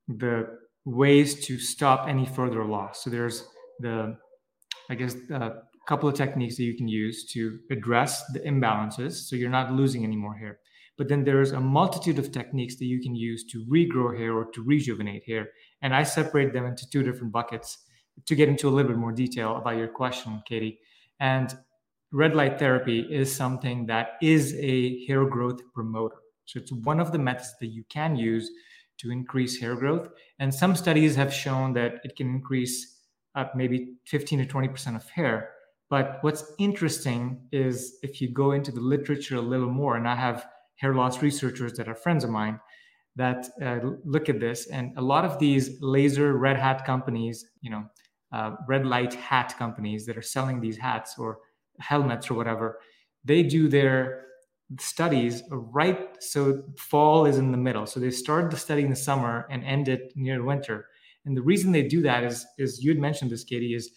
[0.09, 3.05] the ways to stop any further loss.
[3.05, 3.45] So there's
[3.81, 4.17] the,
[4.91, 5.51] I guess, uh,
[5.89, 10.05] couple of techniques that you can use to address the imbalances so you're not losing
[10.05, 10.59] any more hair.
[10.99, 14.45] But then there's a multitude of techniques that you can use to regrow hair or
[14.53, 15.49] to rejuvenate hair.
[15.81, 17.79] And I separate them into two different buckets
[18.27, 20.81] to get into a little bit more detail about your question, Katie.
[21.21, 21.57] And
[22.13, 26.17] red light therapy is something that is a hair growth promoter.
[26.45, 28.51] So it's one of the methods that you can use
[28.99, 30.09] to increase hair growth.
[30.39, 32.97] And some studies have shown that it can increase
[33.35, 35.51] up maybe 15 to 20% of hair.
[35.91, 40.15] But what's interesting is if you go into the literature a little more, and I
[40.15, 40.47] have
[40.77, 42.61] hair loss researchers that are friends of mine
[43.17, 47.71] that uh, look at this, and a lot of these laser red hat companies, you
[47.71, 47.85] know,
[48.33, 51.39] uh, red light hat companies that are selling these hats or
[51.81, 52.79] helmets or whatever,
[53.25, 54.27] they do their
[54.79, 57.87] studies right so fall is in the middle.
[57.87, 60.87] So they start the study in the summer and end it near winter.
[61.25, 63.91] And the reason they do that is, is you'd mentioned this, Katie, is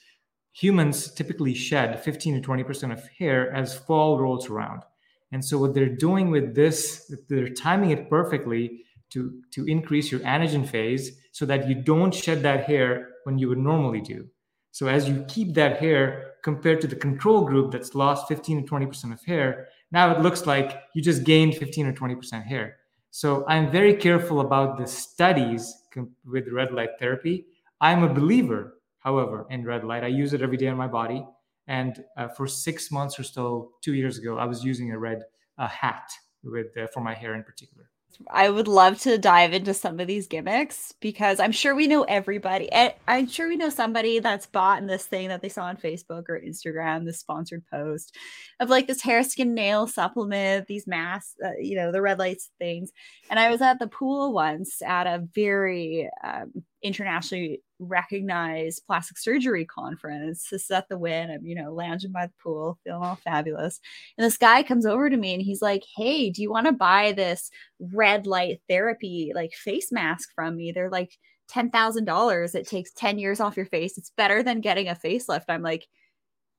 [0.51, 4.83] humans typically shed 15 to 20% of hair as fall rolls around.
[5.31, 10.21] And so what they're doing with this, they're timing it perfectly to, to increase your
[10.21, 14.27] anagen phase so that you don't shed that hair when you would normally do.
[14.71, 18.71] So as you keep that hair compared to the control group that's lost 15 to
[18.71, 22.77] 20% of hair, now it looks like you just gained 15 or 20% hair.
[23.11, 25.83] So I'm very careful about the studies
[26.25, 27.45] with red light therapy.
[27.81, 31.25] I'm a believer However, in red light, I use it every day on my body.
[31.67, 35.23] And uh, for six months or so, two years ago, I was using a red
[35.57, 36.09] uh, hat
[36.43, 37.91] with uh, for my hair in particular.
[38.29, 42.03] I would love to dive into some of these gimmicks because I'm sure we know
[42.03, 42.69] everybody.
[43.07, 46.25] I'm sure we know somebody that's bought in this thing that they saw on Facebook
[46.29, 48.15] or Instagram, this sponsored post
[48.59, 52.49] of like this hair, skin, nail supplement, these masks, uh, you know, the red lights
[52.59, 52.91] things.
[53.29, 59.65] And I was at the pool once at a very um, internationally recognized plastic surgery
[59.65, 60.47] conference.
[60.49, 61.31] This is at the Wynn.
[61.31, 63.79] I'm, you know, lounging by the pool, feeling all fabulous.
[64.17, 66.73] And this guy comes over to me and he's like, Hey, do you want to
[66.73, 70.71] buy this red light therapy like face mask from me?
[70.71, 71.17] They're like
[71.51, 72.55] $10,000.
[72.55, 73.97] It takes 10 years off your face.
[73.97, 75.45] It's better than getting a facelift.
[75.49, 75.87] I'm like,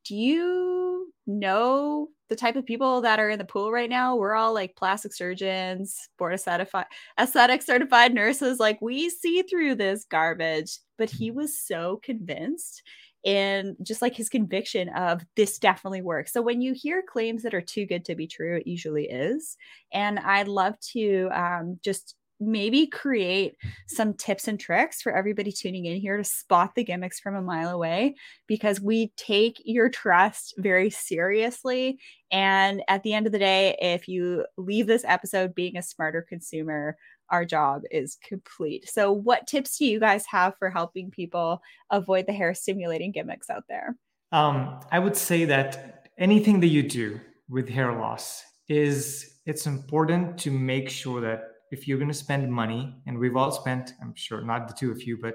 [0.05, 1.02] do you
[1.39, 4.17] know the type of people that are in the pool right now?
[4.17, 6.87] We're all like plastic surgeons, board certified,
[7.21, 8.61] aesthetic certified nurses.
[8.61, 11.39] Like we see through this garbage, but he mm-hmm.
[11.39, 12.83] was so convinced
[13.25, 16.33] and just like his conviction of this definitely works.
[16.33, 19.57] So when you hear claims that are too good to be true, it usually is.
[19.93, 25.85] And I'd love to um, just maybe create some tips and tricks for everybody tuning
[25.87, 28.15] in here to spot the gimmicks from a mile away
[28.47, 31.99] because we take your trust very seriously.
[32.31, 36.25] And at the end of the day, if you leave this episode being a smarter
[36.29, 36.97] consumer,
[37.31, 38.89] our job is complete.
[38.89, 43.49] So, what tips do you guys have for helping people avoid the hair stimulating gimmicks
[43.49, 43.97] out there?
[44.33, 50.39] Um, I would say that anything that you do with hair loss is it's important
[50.39, 51.43] to make sure that
[51.73, 54.91] if you're going to spend money, and we've all spent, I'm sure not the two
[54.93, 55.35] of you, but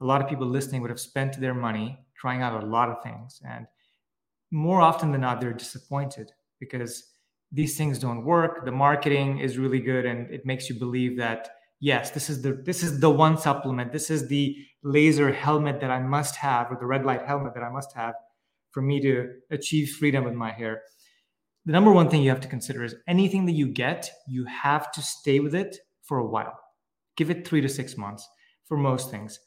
[0.00, 3.02] a lot of people listening would have spent their money trying out a lot of
[3.02, 3.40] things.
[3.46, 3.66] And
[4.50, 7.10] more often than not, they're disappointed because
[7.52, 8.64] these things don't work.
[8.64, 12.52] The marketing is really good and it makes you believe that yes, this is the
[12.52, 13.92] this is the one supplement.
[13.92, 17.62] This is the laser helmet that I must have or the red light helmet that
[17.62, 18.14] I must have
[18.72, 20.82] for me to achieve freedom with my hair
[21.66, 24.92] the number one thing you have to consider is anything that you get, you have
[24.92, 26.58] to stay with it for a while.
[27.16, 28.28] Give it three to six months
[28.66, 29.38] for most things.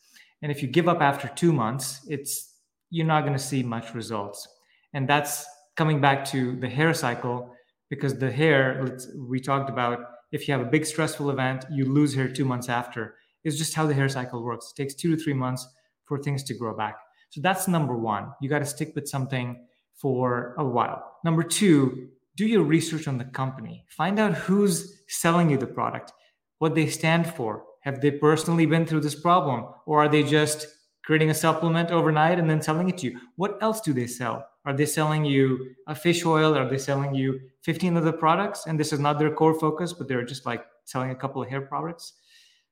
[0.41, 2.55] And if you give up after two months, it's
[2.89, 4.47] you're not going to see much results.
[4.93, 7.53] And that's coming back to the hair cycle
[7.89, 9.99] because the hair, we talked about
[10.31, 13.15] if you have a big stressful event, you lose hair two months after.
[13.43, 14.71] It's just how the hair cycle works.
[14.71, 15.67] It takes two to three months
[16.05, 16.97] for things to grow back.
[17.29, 18.31] So that's number one.
[18.41, 19.65] You got to stick with something
[19.97, 21.17] for a while.
[21.23, 23.83] Number two, do your research on the company.
[23.89, 26.13] Find out who's selling you the product,
[26.59, 27.63] what they stand for.
[27.81, 29.65] Have they personally been through this problem?
[29.85, 30.67] Or are they just
[31.03, 33.19] creating a supplement overnight and then selling it to you?
[33.37, 34.47] What else do they sell?
[34.65, 36.55] Are they selling you a fish oil?
[36.55, 38.67] Are they selling you 15 other products?
[38.67, 41.49] And this is not their core focus, but they're just like selling a couple of
[41.49, 42.13] hair products.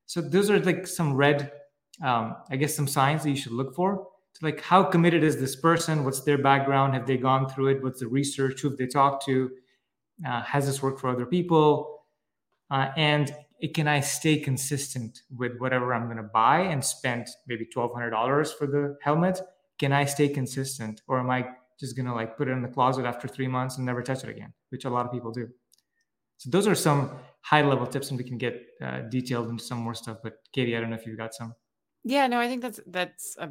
[0.04, 1.50] So those are like some red,
[2.04, 4.06] um, I guess, some signs that you should look for
[4.42, 6.04] like how committed is this person?
[6.04, 6.94] What's their background?
[6.94, 7.82] Have they gone through it?
[7.82, 8.60] What's the research?
[8.60, 9.50] Who have they talked to?
[10.26, 12.04] Uh, has this worked for other people?
[12.70, 13.34] Uh, and
[13.74, 18.66] can i stay consistent with whatever i'm going to buy and spend maybe $1200 for
[18.66, 19.40] the helmet?
[19.78, 21.02] Can i stay consistent?
[21.06, 23.76] Or am i just going to like put it in the closet after three months
[23.76, 24.52] and never touch it again?
[24.70, 25.48] Which a lot of people do.
[26.38, 29.78] So those are some high level tips and we can get uh, detailed into some
[29.78, 31.54] more stuff but katie i don't know if you've got some
[32.08, 33.50] yeah, no, I think that's that's a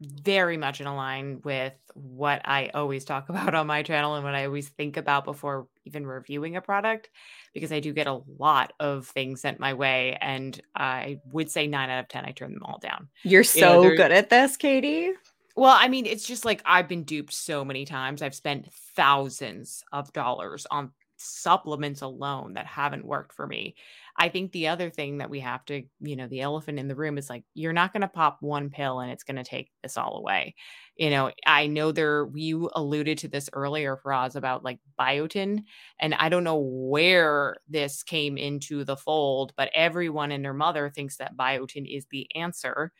[0.00, 4.36] very much in line with what I always talk about on my channel and what
[4.36, 7.10] I always think about before even reviewing a product
[7.52, 11.66] because I do get a lot of things sent my way and I would say
[11.66, 13.08] 9 out of 10 I turn them all down.
[13.24, 15.10] You're so you know, good at this, Katie.
[15.56, 18.22] Well, I mean, it's just like I've been duped so many times.
[18.22, 23.74] I've spent thousands of dollars on supplements alone that haven't worked for me.
[24.18, 26.94] I think the other thing that we have to, you know, the elephant in the
[26.94, 29.70] room is like, you're not going to pop one pill and it's going to take
[29.82, 30.54] this all away.
[30.96, 35.64] You know, I know there, you alluded to this earlier, Faraz, about like biotin.
[36.00, 40.90] And I don't know where this came into the fold, but everyone and their mother
[40.90, 42.92] thinks that biotin is the answer.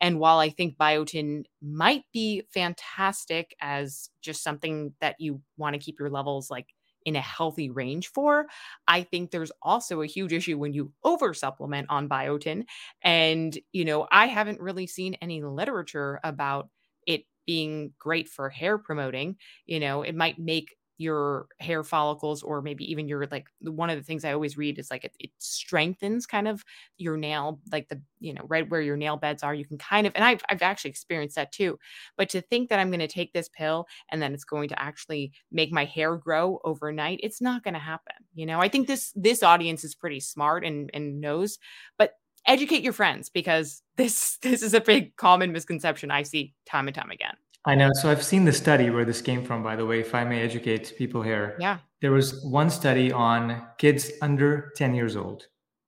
[0.00, 5.80] And while I think biotin might be fantastic as just something that you want to
[5.80, 6.66] keep your levels like
[7.04, 8.46] in a healthy range for.
[8.88, 12.64] I think there's also a huge issue when you over supplement on biotin.
[13.02, 16.68] And, you know, I haven't really seen any literature about
[17.06, 19.36] it being great for hair promoting.
[19.66, 23.96] You know, it might make your hair follicles or maybe even your like one of
[23.96, 26.64] the things i always read is like it, it, strengthens kind of
[26.96, 30.06] your nail like the you know right where your nail beds are you can kind
[30.06, 31.78] of and i've, I've actually experienced that too
[32.16, 34.80] but to think that i'm going to take this pill and then it's going to
[34.80, 38.60] actually make my hair grow overnight it's not going to happen you know?
[38.60, 41.58] I think this this audience is pretty smart and and knows
[41.98, 42.12] but
[42.46, 46.94] educate your friends because this this is a big common misconception i see time and
[46.94, 47.90] time again I know.
[47.94, 50.42] So I've seen the study where this came from, by the way, if I may
[50.42, 51.56] educate people here.
[51.60, 51.78] Yeah.
[52.00, 55.46] There was one study on kids under 10 years old.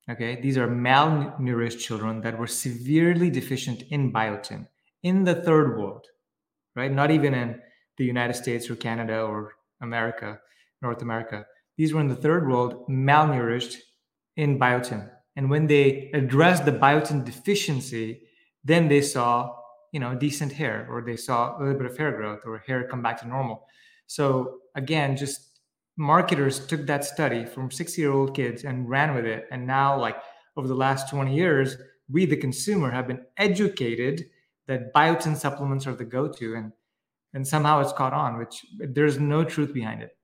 [0.09, 0.39] Okay.
[0.39, 4.67] These are malnourished children that were severely deficient in biotin
[5.03, 6.05] in the third world,
[6.75, 6.91] right?
[6.91, 7.59] Not even in
[7.97, 10.39] the United States or Canada or America,
[10.81, 11.45] North America.
[11.77, 13.75] These were in the third world, malnourished
[14.37, 15.09] in biotin.
[15.35, 18.21] And when they addressed the biotin deficiency,
[18.63, 19.53] then they saw
[19.95, 22.87] you know decent hair or they saw a little bit of hair growth or hair
[22.91, 23.57] come back to normal
[24.05, 25.59] so again just
[25.97, 29.89] marketers took that study from 60 year old kids and ran with it and now
[29.99, 30.17] like
[30.57, 31.77] over the last 20 years
[32.15, 34.25] we the consumer have been educated
[34.67, 36.71] that biotin supplements are the go-to and
[37.35, 40.17] and somehow it's caught on, which there's no truth behind it.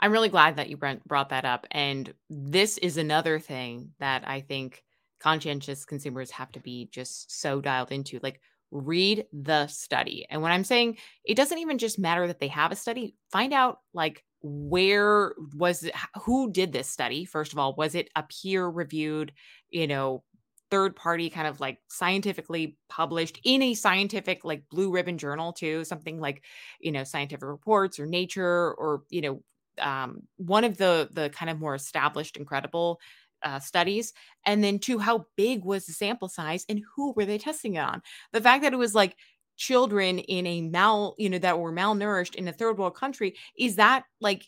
[0.00, 1.66] I'm really glad that you brought that up.
[1.70, 4.82] And this is another thing that I think
[5.20, 8.18] conscientious consumers have to be just so dialed into.
[8.22, 8.40] Like,
[8.74, 10.26] read the study.
[10.28, 13.54] And when I'm saying it doesn't even just matter that they have a study, find
[13.54, 18.22] out like where was it, who did this study first of all was it a
[18.24, 19.32] peer reviewed
[19.70, 20.22] you know
[20.70, 25.82] third party kind of like scientifically published in a scientific like blue ribbon journal too
[25.84, 26.44] something like
[26.78, 29.42] you know scientific reports or nature or you know
[29.78, 33.00] um, one of the the kind of more established incredible
[33.44, 34.12] uh, studies
[34.46, 37.80] and then two how big was the sample size and who were they testing it
[37.80, 38.02] on.
[38.32, 39.16] The fact that it was like
[39.56, 43.76] children in a mal you know that were malnourished in a third world country is
[43.76, 44.44] that like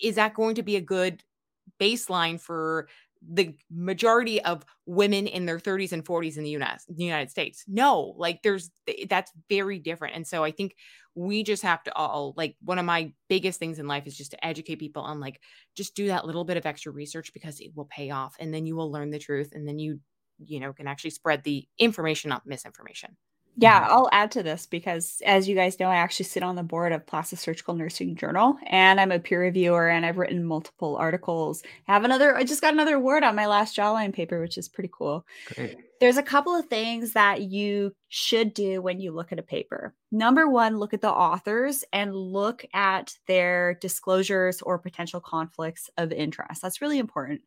[0.00, 1.22] is that going to be a good
[1.80, 2.88] baseline for
[3.22, 7.64] the majority of women in their 30s and 40s in the United, United States.
[7.66, 8.70] No, like there's
[9.08, 10.16] that's very different.
[10.16, 10.76] And so I think
[11.14, 14.32] we just have to all like one of my biggest things in life is just
[14.32, 15.40] to educate people on like
[15.76, 18.66] just do that little bit of extra research because it will pay off and then
[18.66, 20.00] you will learn the truth and then you
[20.38, 23.16] you know can actually spread the information not misinformation.
[23.58, 23.92] Yeah, mm-hmm.
[23.92, 26.92] I'll add to this because, as you guys know, I actually sit on the board
[26.92, 31.62] of Plastic Surgical Nursing Journal, and I'm a peer reviewer, and I've written multiple articles.
[31.88, 32.36] I have another.
[32.36, 35.26] I just got another award on my last jawline paper, which is pretty cool.
[35.54, 35.78] Great.
[35.98, 39.94] There's a couple of things that you should do when you look at a paper.
[40.12, 46.12] Number one, look at the authors and look at their disclosures or potential conflicts of
[46.12, 46.60] interest.
[46.60, 47.40] That's really important.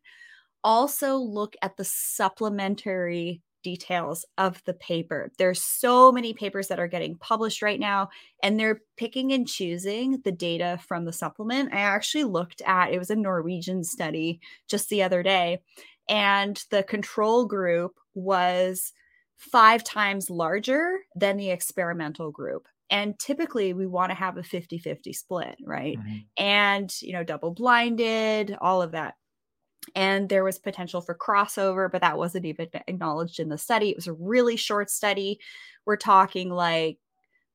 [0.64, 5.30] Also, look at the supplementary details of the paper.
[5.38, 8.08] There's so many papers that are getting published right now
[8.42, 11.72] and they're picking and choosing the data from the supplement.
[11.72, 15.62] I actually looked at it was a Norwegian study just the other day
[16.08, 18.92] and the control group was
[19.36, 22.66] 5 times larger than the experimental group.
[22.90, 25.96] And typically we want to have a 50-50 split, right?
[25.96, 26.16] Mm-hmm.
[26.36, 29.14] And you know double blinded, all of that
[29.94, 33.90] and there was potential for crossover, but that wasn't even acknowledged in the study.
[33.90, 35.38] It was a really short study.
[35.86, 36.98] We're talking like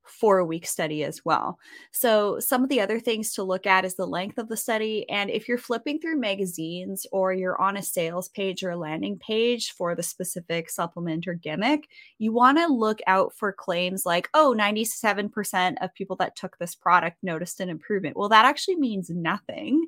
[0.05, 1.57] four week study as well.
[1.91, 5.09] So, some of the other things to look at is the length of the study.
[5.09, 9.17] And if you're flipping through magazines or you're on a sales page or a landing
[9.17, 14.29] page for the specific supplement or gimmick, you want to look out for claims like,
[14.33, 18.17] oh, 97% of people that took this product noticed an improvement.
[18.17, 19.87] Well, that actually means nothing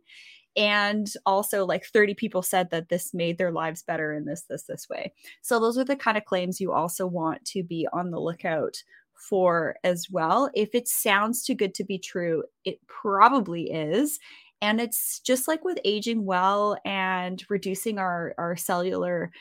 [0.58, 4.64] and also like 30 people said that this made their lives better in this this
[4.64, 5.14] this way.
[5.42, 8.76] So those are the kind of claims you also want to be on the lookout
[9.14, 10.50] for as well.
[10.56, 14.20] If it sounds too good to be true it probably is.
[14.60, 19.32] And it's just like with aging well and reducing our our cellular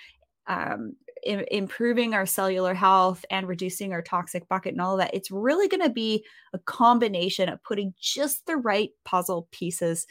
[0.46, 5.30] um, improving our cellular health and reducing our toxic bucket and all of that it's
[5.30, 10.06] really going to be a combination of putting just the right puzzle pieces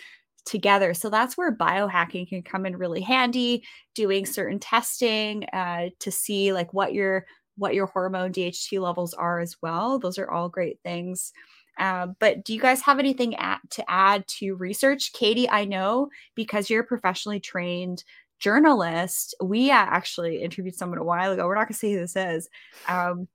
[0.45, 0.93] together.
[0.93, 6.53] So that's where biohacking can come in really handy, doing certain testing uh, to see
[6.53, 7.25] like what your
[7.57, 9.97] what your hormone DHT levels are as well.
[9.97, 11.31] Those are all great things.
[11.77, 15.13] Uh, but do you guys have anything at, to add to research?
[15.13, 18.03] Katie, I know because you're a professionally trained
[18.39, 21.45] journalist, we uh, actually interviewed someone a while ago.
[21.45, 22.49] We're not going to say who this is.
[22.87, 23.27] Um,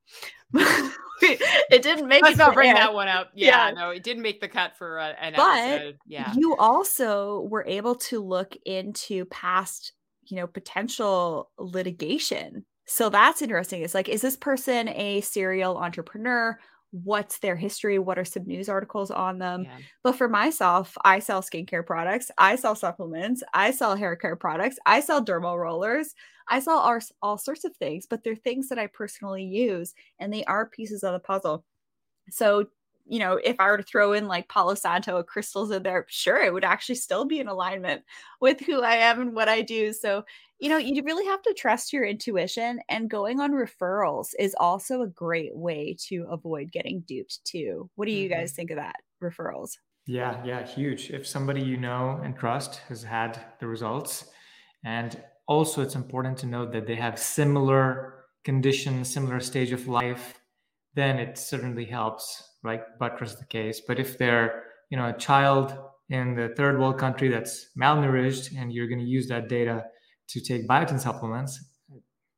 [1.23, 2.23] it didn't make.
[2.23, 3.31] Let's not bring that one up.
[3.35, 5.99] Yeah, yeah, no, it didn't make the cut for uh, an but episode.
[6.07, 9.93] Yeah, you also were able to look into past,
[10.25, 12.65] you know, potential litigation.
[12.87, 13.83] So that's interesting.
[13.83, 16.59] It's like, is this person a serial entrepreneur?
[16.93, 19.77] what's their history what are some news articles on them yeah.
[20.03, 24.77] but for myself i sell skincare products i sell supplements i sell hair care products
[24.87, 26.15] i sell dermal rollers
[26.51, 30.33] i saw all, all sorts of things but they're things that i personally use and
[30.33, 31.65] they are pieces of the puzzle
[32.29, 32.67] so
[33.11, 36.41] you know, if I were to throw in like Palo Santo crystals in there, sure,
[36.41, 38.03] it would actually still be in alignment
[38.41, 39.93] with who I am and what I do.
[39.93, 40.25] So,
[40.61, 45.03] you know, you really have to trust your intuition, and going on referrals is also
[45.03, 47.91] a great way to avoid getting duped too.
[47.97, 48.39] What do you mm-hmm.
[48.39, 48.97] guys think of that?
[49.21, 49.73] Referrals?
[50.07, 51.11] Yeah, yeah, huge.
[51.11, 54.31] If somebody you know and trust has had the results,
[54.85, 55.21] and
[55.55, 60.41] also it's important to note that they have similar conditions, similar stage of life,
[60.95, 62.83] then it certainly helps right?
[62.99, 63.81] Buttress the case.
[63.87, 65.77] But if they're you know a child
[66.09, 69.85] in the third world country that's malnourished and you're going to use that data
[70.29, 71.65] to take biotin supplements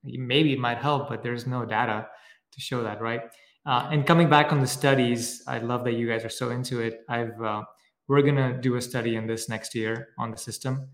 [0.04, 2.06] maybe it might help but there's no data
[2.52, 3.22] to show that right?
[3.64, 6.80] Uh, and coming back on the studies i love that you guys are so into
[6.80, 7.00] it.
[7.08, 7.62] I've uh,
[8.08, 10.88] we're going to do a study in this next year on the system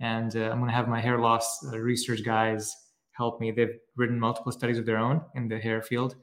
[0.00, 2.74] and uh, i'm going to have my hair loss uh, research guys
[3.12, 6.16] help me they've written multiple studies of their own in the hair field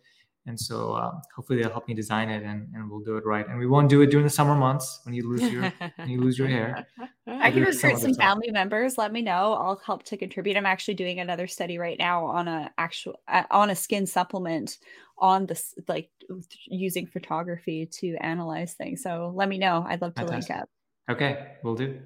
[0.48, 3.48] And so um, hopefully they'll help me design it and, and we'll do it right.
[3.48, 6.20] And we won't do it during the summer months when you lose your when you
[6.20, 6.88] lose your hair.
[7.28, 8.98] I can recruit some, some family members.
[8.98, 9.54] Let me know.
[9.54, 10.58] I'll help to contribute.
[10.58, 14.80] I'm actually doing another study right now on a actual uh, on a skin supplement
[15.20, 16.10] on this like
[16.66, 19.04] using photography to analyze things.
[19.04, 19.86] So let me know.
[19.88, 20.50] I'd love to Fantastic.
[20.50, 20.70] link up.
[21.12, 22.00] Okay, we'll do.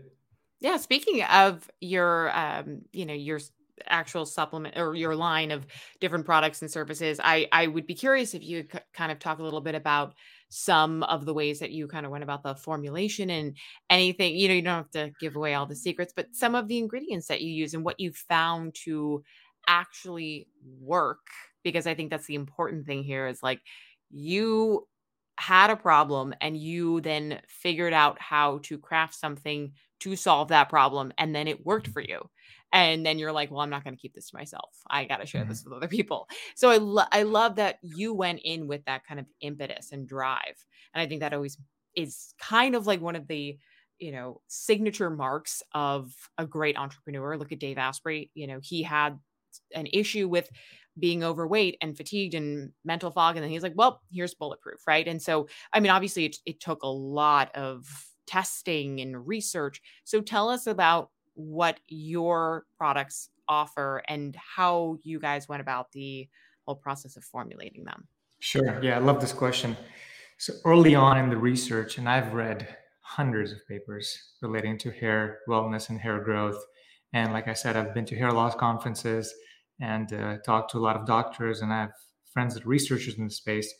[0.61, 3.39] Yeah, speaking of your um, you know, your
[3.87, 5.65] actual supplement or your line of
[5.99, 9.37] different products and services i i would be curious if you could kind of talk
[9.39, 10.13] a little bit about
[10.47, 13.57] some of the ways that you kind of went about the formulation and
[13.89, 16.69] anything you know you don't have to give away all the secrets but some of
[16.69, 19.21] the ingredients that you use and what you found to
[19.67, 20.47] actually
[20.79, 21.27] work
[21.61, 23.59] because i think that's the important thing here is like
[24.09, 24.87] you
[25.37, 30.69] had a problem and you then figured out how to craft something to solve that
[30.69, 32.29] problem and then it worked for you.
[32.73, 34.69] And then you're like well i'm not going to keep this to myself.
[34.89, 35.49] I got to share mm-hmm.
[35.49, 36.27] this with other people.
[36.55, 40.07] So i lo- i love that you went in with that kind of impetus and
[40.07, 40.55] drive
[40.93, 41.57] and i think that always
[41.95, 43.57] is kind of like one of the
[43.99, 47.37] you know signature marks of a great entrepreneur.
[47.37, 49.19] Look at dave asprey you know he had
[49.73, 50.49] an issue with
[50.97, 55.07] being overweight and fatigued and mental fog and then he's like well here's bulletproof right?
[55.07, 57.85] And so i mean obviously it, it took a lot of
[58.25, 65.47] testing and research so tell us about what your products offer and how you guys
[65.47, 66.27] went about the
[66.65, 68.07] whole process of formulating them.
[68.39, 68.81] Sure.
[68.81, 69.77] Yeah, I love this question.
[70.37, 75.39] So early on in the research, and I've read hundreds of papers relating to hair
[75.47, 76.61] wellness and hair growth.
[77.13, 79.33] And like I said, I've been to hair loss conferences
[79.79, 81.91] and uh, talked to a lot of doctors, and I have
[82.33, 83.73] friends that are researchers in the space.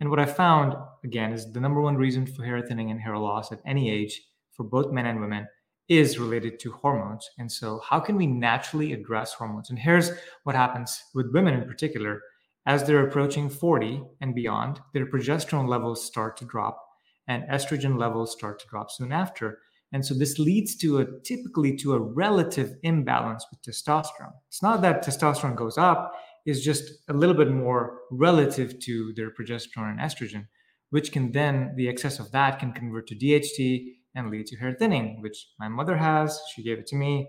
[0.00, 0.74] And what I found,
[1.04, 4.22] again, is the number one reason for hair thinning and hair loss at any age
[4.50, 5.46] for both men and women
[5.88, 7.28] is related to hormones.
[7.38, 9.70] And so, how can we naturally address hormones?
[9.70, 10.10] And here's
[10.44, 12.22] what happens with women in particular.
[12.66, 16.80] As they're approaching 40 and beyond, their progesterone levels start to drop
[17.26, 19.58] and estrogen levels start to drop soon after.
[19.92, 24.34] And so this leads to a typically to a relative imbalance with testosterone.
[24.48, 26.14] It's not that testosterone goes up,
[26.46, 30.46] it's just a little bit more relative to their progesterone and estrogen,
[30.90, 34.74] which can then the excess of that can convert to DHT, and lead to hair
[34.78, 36.40] thinning, which my mother has.
[36.54, 37.28] She gave it to me,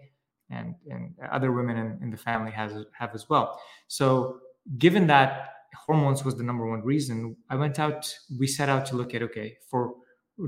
[0.50, 3.60] and, and other women in, in the family has have as well.
[3.88, 4.40] So,
[4.78, 5.50] given that
[5.86, 8.14] hormones was the number one reason, I went out.
[8.40, 9.94] We set out to look at okay for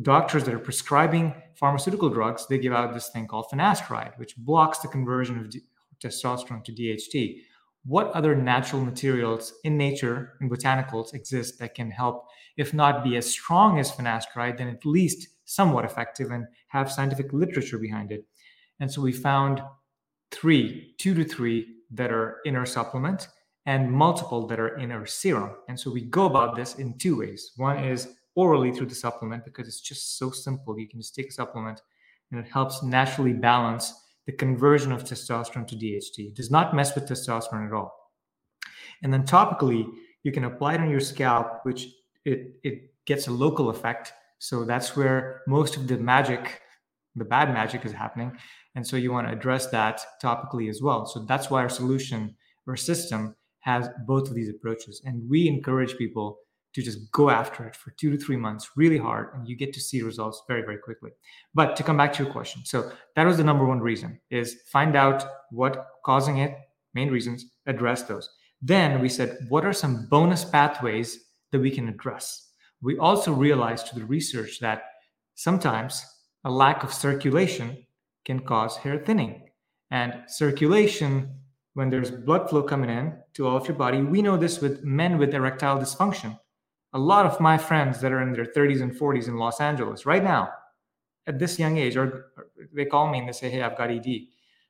[0.01, 4.79] doctors that are prescribing pharmaceutical drugs, they give out this thing called finasteride, which blocks
[4.79, 5.53] the conversion of
[6.03, 7.41] testosterone to DHT.
[7.85, 13.17] What other natural materials in nature and botanicals exist that can help, if not be
[13.17, 18.25] as strong as finasteride, then at least somewhat effective and have scientific literature behind it.
[18.79, 19.61] And so we found
[20.31, 23.27] three, two to three that are in our supplement
[23.65, 25.55] and multiple that are in our serum.
[25.67, 27.51] And so we go about this in two ways.
[27.57, 30.77] One is orally through the supplement because it's just so simple.
[30.77, 31.81] You can just take a supplement
[32.31, 33.93] and it helps naturally balance
[34.25, 36.19] the conversion of testosterone to DHT.
[36.19, 37.93] It does not mess with testosterone at all.
[39.01, 39.85] And then topically,
[40.23, 41.87] you can apply it on your scalp, which
[42.25, 44.13] it, it gets a local effect
[44.43, 46.59] so that's where most of the magic,
[47.15, 48.37] the bad magic is happening.
[48.75, 51.05] And so you want to address that topically as well.
[51.05, 52.35] So that's why our solution
[52.67, 55.01] or system has both of these approaches.
[55.05, 56.39] And we encourage people
[56.73, 59.73] to just go after it for two to three months really hard and you get
[59.73, 61.11] to see results very very quickly
[61.53, 64.57] but to come back to your question so that was the number one reason is
[64.71, 66.55] find out what causing it
[66.93, 68.29] main reasons address those
[68.61, 72.49] then we said what are some bonus pathways that we can address
[72.81, 74.83] we also realized through the research that
[75.35, 76.05] sometimes
[76.43, 77.85] a lack of circulation
[78.25, 79.49] can cause hair thinning.
[79.91, 81.33] And circulation,
[81.73, 84.83] when there's blood flow coming in to all of your body, we know this with
[84.83, 86.37] men with erectile dysfunction.
[86.93, 90.05] A lot of my friends that are in their 30s and 40s in Los Angeles
[90.05, 90.49] right now,
[91.27, 92.31] at this young age, or
[92.73, 94.07] they call me and they say, Hey, I've got ED,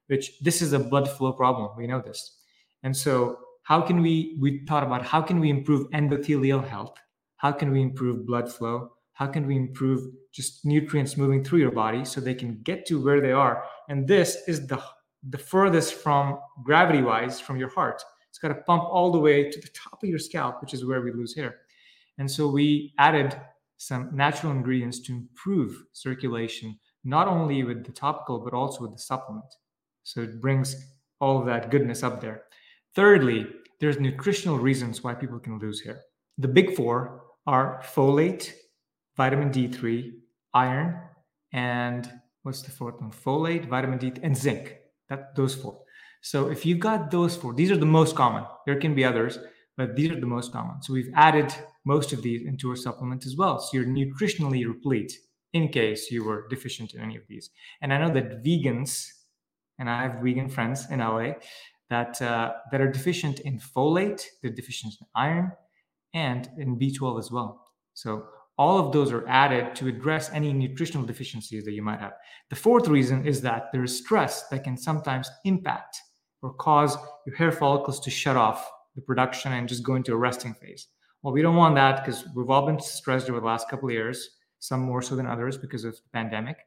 [0.07, 1.71] which this is a blood flow problem.
[1.78, 2.39] We know this.
[2.84, 6.95] And so, how can we, we thought about how can we improve endothelial health?
[7.38, 8.91] How can we improve blood flow?
[9.13, 13.01] How can we improve just nutrients moving through your body so they can get to
[13.01, 13.63] where they are?
[13.89, 14.82] And this is the
[15.30, 18.03] the furthest from gravity wise from your heart.
[18.28, 20.84] It's got to pump all the way to the top of your scalp which is
[20.84, 21.59] where we lose hair
[22.18, 23.39] and so we added
[23.78, 28.99] some natural ingredients to improve circulation not only with the topical but also with the
[28.99, 29.45] supplement
[30.03, 30.76] so it brings
[31.20, 32.43] all of that goodness up there
[32.95, 33.45] thirdly
[33.80, 35.99] there's nutritional reasons why people can lose hair
[36.38, 38.53] the big four are folate,
[39.16, 40.11] vitamin D3,
[40.53, 40.99] iron,
[41.51, 42.09] and
[42.43, 43.11] what's the fourth one?
[43.11, 44.78] Folate, vitamin D, and zinc.
[45.09, 45.80] That those four.
[46.22, 48.45] So if you've got those four, these are the most common.
[48.66, 49.38] There can be others,
[49.78, 50.82] but these are the most common.
[50.82, 51.53] So we've added
[51.86, 53.59] most of these into our supplement as well.
[53.59, 55.13] So you're nutritionally replete
[55.53, 57.49] in case you were deficient in any of these.
[57.82, 59.07] And I know that vegans,
[59.80, 61.34] and I have vegan friends in LA
[61.89, 65.51] that uh, that are deficient in folate, they're deficient in iron,
[66.13, 67.61] and in B12 as well.
[67.93, 68.26] So
[68.57, 72.13] all of those are added to address any nutritional deficiencies that you might have.
[72.49, 75.97] The fourth reason is that there is stress that can sometimes impact
[76.41, 80.18] or cause your hair follicles to shut off the production and just go into a
[80.18, 80.88] resting phase.
[81.22, 83.94] Well, we don't want that because we've all been stressed over the last couple of
[83.94, 84.30] years,
[84.60, 86.58] some more so than others because of the pandemic.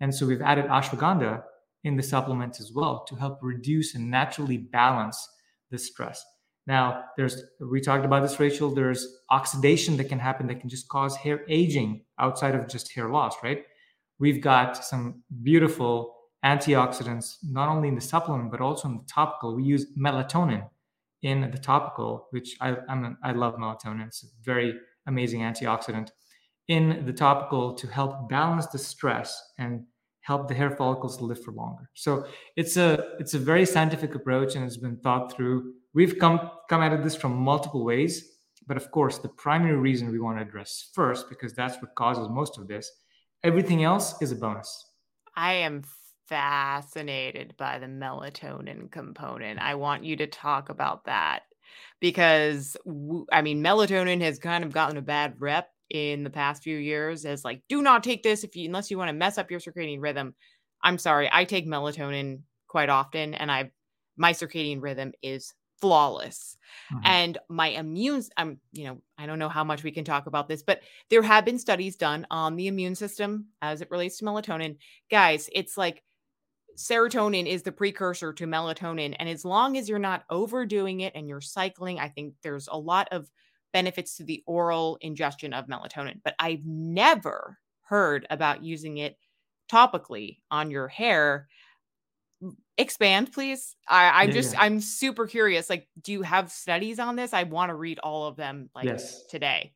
[0.00, 1.42] And so we've added ashwagandha
[1.84, 5.28] in the supplement as well to help reduce and naturally balance
[5.70, 6.24] the stress.
[6.66, 8.70] Now, there's we talked about this, Rachel.
[8.70, 13.08] There's oxidation that can happen that can just cause hair aging outside of just hair
[13.10, 13.64] loss, right?
[14.18, 16.14] We've got some beautiful
[16.44, 19.54] antioxidants, not only in the supplement, but also in the topical.
[19.54, 20.66] We use melatonin
[21.24, 24.06] in the topical, which I I'm, I love melatonin.
[24.06, 24.74] It's a very
[25.06, 26.10] amazing antioxidant
[26.68, 29.84] in the topical to help balance the stress and
[30.20, 31.90] help the hair follicles live for longer.
[31.94, 35.72] So it's a it's a very scientific approach and it's been thought through.
[35.94, 38.14] We've come come at this from multiple ways,
[38.66, 42.28] but of course the primary reason we want to address first because that's what causes
[42.28, 42.90] most of this.
[43.42, 44.70] Everything else is a bonus.
[45.36, 45.84] I am
[46.28, 49.60] fascinated by the melatonin component.
[49.60, 51.42] I want you to talk about that
[52.00, 52.76] because
[53.32, 57.24] I mean melatonin has kind of gotten a bad rep in the past few years
[57.24, 59.60] as like do not take this if you unless you want to mess up your
[59.60, 60.34] circadian rhythm
[60.82, 63.70] i'm sorry i take melatonin quite often and i
[64.16, 66.56] my circadian rhythm is flawless
[66.92, 67.04] mm-hmm.
[67.04, 70.48] and my immune i'm you know i don't know how much we can talk about
[70.48, 74.24] this but there have been studies done on the immune system as it relates to
[74.24, 74.76] melatonin
[75.10, 76.02] guys it's like
[76.76, 81.28] serotonin is the precursor to melatonin and as long as you're not overdoing it and
[81.28, 83.30] you're cycling i think there's a lot of
[83.74, 89.18] benefits to the oral ingestion of melatonin, but I've never heard about using it
[89.70, 91.48] topically on your hair.
[92.78, 93.76] Expand, please.
[93.88, 94.62] I, I'm yeah, just, yeah.
[94.62, 95.68] I'm super curious.
[95.68, 97.34] Like, do you have studies on this?
[97.34, 99.24] I want to read all of them like yes.
[99.26, 99.72] today.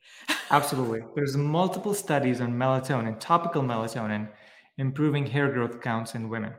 [0.51, 1.03] Absolutely.
[1.14, 4.28] There's multiple studies on melatonin, topical melatonin,
[4.78, 6.53] improving hair growth counts in women.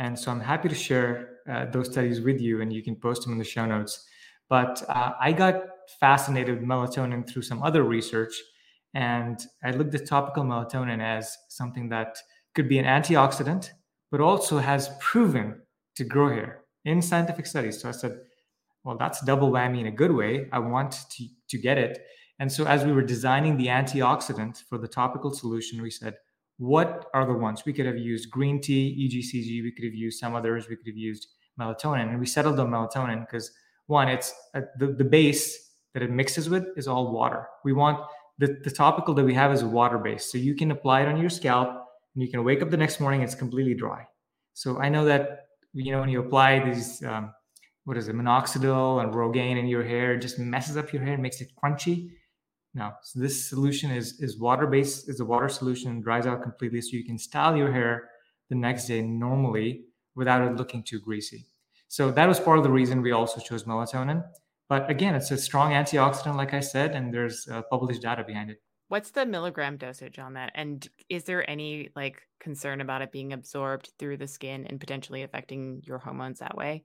[0.00, 3.22] And so I'm happy to share uh, those studies with you and you can post
[3.22, 4.08] them in the show notes.
[4.48, 5.56] But uh, I got
[6.00, 8.32] fascinated with melatonin through some other research.
[8.94, 12.16] And I looked at topical melatonin as something that
[12.54, 13.72] could be an antioxidant,
[14.10, 15.60] but also has proven
[15.96, 17.78] to grow hair in scientific studies.
[17.78, 18.20] So I said,
[18.84, 20.48] well, that's double whammy in a good way.
[20.50, 21.98] I want to, to get it.
[22.38, 26.14] And so as we were designing the antioxidant for the topical solution, we said,
[26.60, 27.64] what are the ones?
[27.64, 30.88] We could have used green tea, EGCG, we could have used some others, we could
[30.88, 32.10] have used melatonin.
[32.10, 33.50] And we settled on melatonin because
[33.86, 37.46] one, it's uh, the, the base that it mixes with is all water.
[37.64, 38.04] We want
[38.36, 40.30] the, the topical that we have is water based.
[40.30, 41.70] So you can apply it on your scalp
[42.14, 44.06] and you can wake up the next morning, it's completely dry.
[44.52, 47.32] So I know that, you know, when you apply these, um,
[47.84, 51.14] what is it, minoxidil and Rogaine in your hair, it just messes up your hair
[51.14, 52.10] and makes it crunchy.
[52.72, 56.80] No, so this solution is is water based, is a water solution, dries out completely,
[56.80, 58.10] so you can style your hair
[58.48, 61.46] the next day normally without it looking too greasy.
[61.88, 64.24] So that was part of the reason we also chose melatonin.
[64.68, 68.50] But again, it's a strong antioxidant, like I said, and there's uh, published data behind
[68.50, 68.58] it.
[68.86, 70.52] What's the milligram dosage on that?
[70.54, 75.22] And is there any like concern about it being absorbed through the skin and potentially
[75.24, 76.84] affecting your hormones that way?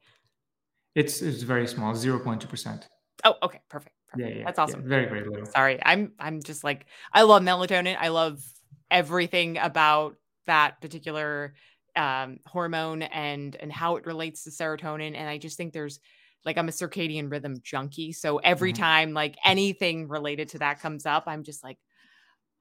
[0.96, 2.88] It's it's very small, zero point two percent.
[3.24, 3.96] Oh, okay, perfect.
[4.18, 4.82] Yeah, yeah, that's awesome.
[4.82, 5.46] Yeah, very, very little.
[5.46, 7.98] Sorry, I'm I'm just like I love melatonin.
[8.00, 8.44] I love
[8.92, 10.16] everything about
[10.48, 11.54] that particular
[11.96, 15.16] um, hormone and and how it relates to serotonin.
[15.16, 16.00] And I just think there's
[16.44, 18.12] like I'm a circadian rhythm junkie.
[18.14, 18.84] So every mm-hmm.
[18.84, 21.78] time like anything related to that comes up, I'm just like,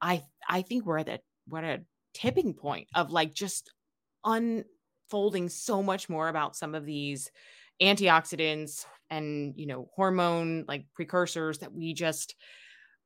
[0.01, 1.83] I I think we're at a we're at a
[2.13, 3.71] tipping point of like just
[4.23, 7.29] unfolding so much more about some of these
[7.81, 12.35] antioxidants and you know hormone like precursors that we just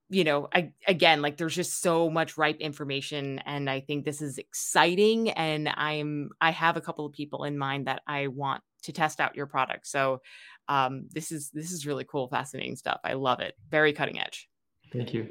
[0.09, 4.21] you know I, again like there's just so much ripe information and i think this
[4.21, 8.63] is exciting and i'm i have a couple of people in mind that i want
[8.83, 10.21] to test out your product so
[10.69, 12.99] um, this is this is really cool, fascinating stuff.
[13.03, 13.55] I love it.
[13.69, 14.47] Very cutting edge.
[14.93, 15.27] Thank you.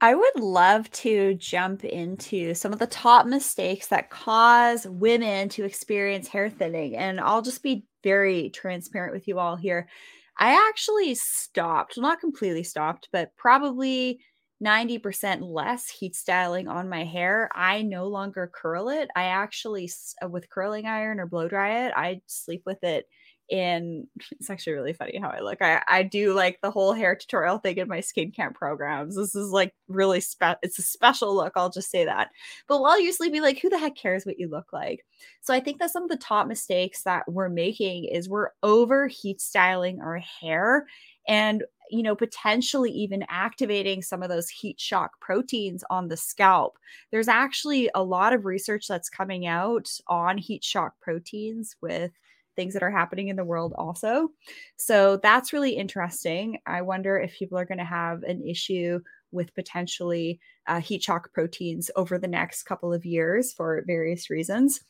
[0.00, 5.64] I would love to jump into some of the top mistakes that cause women to
[5.64, 6.96] experience hair thinning.
[6.96, 9.88] And I'll just be very transparent with you all here.
[10.38, 14.20] I actually stopped, not completely stopped, but probably
[14.60, 17.50] 90% less heat styling on my hair.
[17.54, 19.08] I no longer curl it.
[19.16, 19.90] I actually,
[20.28, 23.06] with curling iron or blow dry it, I sleep with it
[23.48, 25.62] in it's actually really funny how I look.
[25.62, 29.16] I, I do like the whole hair tutorial thing in my skincare programs.
[29.16, 32.30] This is like really spe- it's a special look, I'll just say that.
[32.66, 35.04] But I'll usually be like, who the heck cares what you look like?
[35.40, 39.08] So I think that some of the top mistakes that we're making is we're over
[39.08, 40.86] heat styling our hair
[41.26, 46.78] and you know potentially even activating some of those heat shock proteins on the scalp
[47.10, 52.12] there's actually a lot of research that's coming out on heat shock proteins with
[52.58, 54.30] things that are happening in the world also.
[54.76, 56.58] So that's really interesting.
[56.66, 58.98] I wonder if people are going to have an issue
[59.30, 64.80] with potentially uh, heat shock proteins over the next couple of years for various reasons.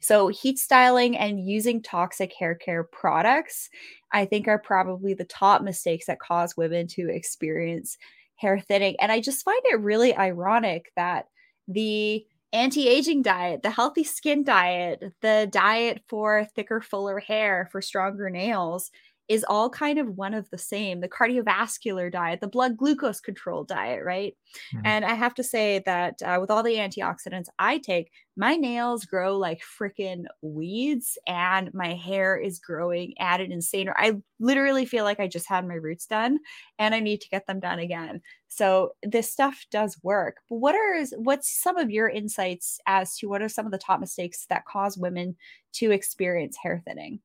[0.00, 3.70] So, heat styling and using toxic hair care products,
[4.12, 7.96] I think, are probably the top mistakes that cause women to experience
[8.36, 8.96] hair thinning.
[9.00, 11.26] And I just find it really ironic that
[11.68, 17.82] the anti aging diet, the healthy skin diet, the diet for thicker, fuller hair, for
[17.82, 18.90] stronger nails
[19.28, 23.64] is all kind of one of the same the cardiovascular diet, the blood glucose control
[23.64, 24.36] diet, right?
[24.74, 24.86] Mm-hmm.
[24.86, 29.04] And I have to say that uh, with all the antioxidants I take, my nails
[29.04, 33.96] grow like freaking weeds and my hair is growing at an insane rate.
[33.96, 36.38] I literally feel like I just had my roots done
[36.78, 38.20] and I need to get them done again.
[38.48, 40.38] So this stuff does work.
[40.50, 43.78] But what are what's some of your insights as to what are some of the
[43.78, 45.36] top mistakes that cause women
[45.74, 47.20] to experience hair thinning?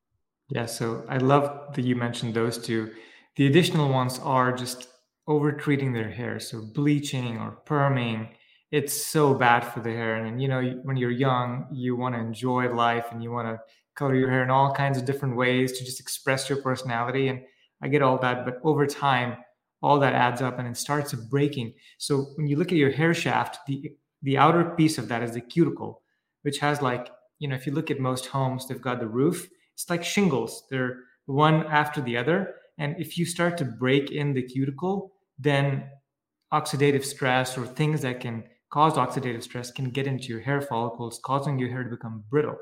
[0.49, 2.91] Yeah, so I love that you mentioned those two.
[3.35, 4.87] The additional ones are just
[5.27, 8.29] over treating their hair, so bleaching or perming.
[8.71, 10.15] It's so bad for the hair.
[10.23, 13.59] And you know, when you're young, you want to enjoy life and you want to
[13.95, 17.27] color your hair in all kinds of different ways to just express your personality.
[17.27, 17.41] And
[17.81, 19.37] I get all that, but over time,
[19.81, 21.73] all that adds up and it starts breaking.
[21.97, 23.91] So when you look at your hair shaft, the
[24.21, 26.01] the outer piece of that is the cuticle,
[26.41, 29.47] which has like, you know, if you look at most homes, they've got the roof
[29.79, 30.65] it's like shingles.
[30.69, 32.55] They're one after the other.
[32.77, 35.89] And if you start to break in the cuticle then
[36.53, 41.21] oxidative stress or things that can cause oxidative stress can get into your hair follicles
[41.23, 42.57] causing your hair to become brittle.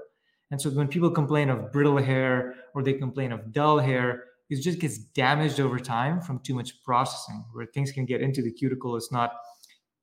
[0.52, 4.62] And so when people complain of brittle hair or they complain of dull hair it
[4.62, 8.52] just gets damaged over time from too much processing where things can get into the
[8.52, 9.32] cuticle it's not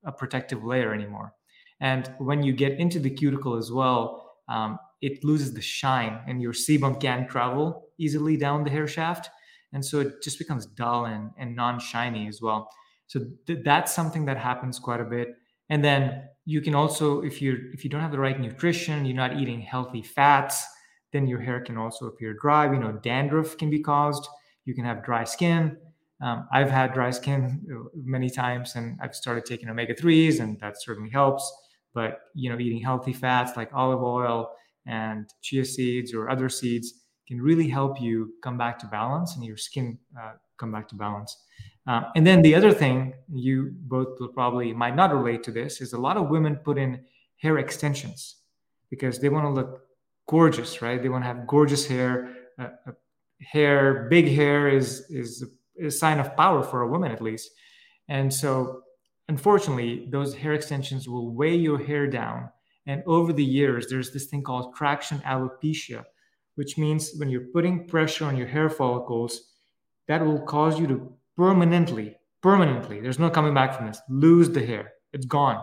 [0.04, 1.32] a protective layer anymore.
[1.80, 6.40] And when you get into the cuticle as well um, it loses the shine and
[6.40, 9.28] your sebum can't travel easily down the hair shaft.
[9.72, 12.70] And so it just becomes dull and, and non-shiny as well.
[13.06, 15.28] So th- that's something that happens quite a bit.
[15.68, 19.16] And then you can also, if you if you don't have the right nutrition, you're
[19.16, 20.64] not eating healthy fats,
[21.12, 22.64] then your hair can also appear dry.
[22.72, 24.28] You know, dandruff can be caused.
[24.64, 25.76] You can have dry skin.
[26.20, 27.40] Um, I've had dry skin
[27.70, 31.44] uh, many times, and I've started taking omega threes, and that certainly helps.
[31.92, 34.50] But you know, eating healthy fats like olive oil,
[34.86, 39.44] and chia seeds or other seeds can really help you come back to balance and
[39.44, 41.36] your skin uh, come back to balance.
[41.86, 45.92] Uh, and then the other thing you both probably might not relate to this is
[45.92, 47.00] a lot of women put in
[47.36, 48.36] hair extensions
[48.90, 49.82] because they want to look
[50.28, 51.02] gorgeous, right?
[51.02, 52.34] They want to have gorgeous hair.
[52.58, 52.92] Uh, uh,
[53.40, 55.44] hair, big hair is is
[55.82, 57.50] a sign of power for a woman at least.
[58.08, 58.82] And so,
[59.28, 62.48] unfortunately, those hair extensions will weigh your hair down
[62.86, 66.04] and over the years, there's this thing called traction alopecia,
[66.54, 69.52] which means when you're putting pressure on your hair follicles,
[70.06, 74.64] that will cause you to permanently, permanently, there's no coming back from this, lose the
[74.64, 74.92] hair.
[75.12, 75.62] It's gone.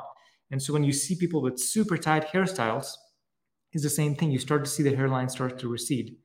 [0.49, 2.93] And so when you see people with super tight hairstyles,
[3.72, 4.32] it's the same thing.
[4.32, 6.17] You start to see the hairline start to recede.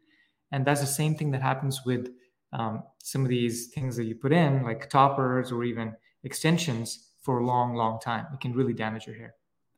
[0.51, 2.09] And that's the same thing that happens with
[2.53, 5.95] um, some of these things that you put in, like toppers or even
[6.25, 8.27] extensions for a long, long time.
[8.33, 9.35] It can really damage your hair.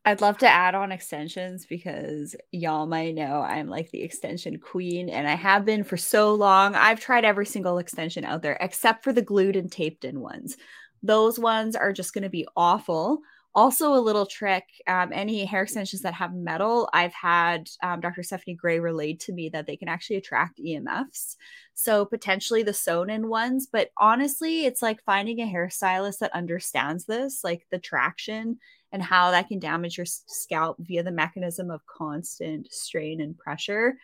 [0.09, 5.11] I'd love to add on extensions because y'all might know I'm like the extension queen
[5.11, 6.75] and I have been for so long.
[6.75, 10.57] I've tried every single extension out there except for the glued and taped in ones.
[11.03, 13.21] Those ones are just going to be awful.
[13.55, 18.23] Also, a little trick um, any hair extensions that have metal, I've had um, Dr.
[18.23, 21.37] Stephanie Gray relayed to me that they can actually attract EMFs.
[21.75, 23.67] So, potentially the sewn in ones.
[23.71, 28.59] But honestly, it's like finding a hairstylist that understands this, like the traction
[28.93, 33.95] and how that can damage your scalp via the mechanism of constant strain and pressure.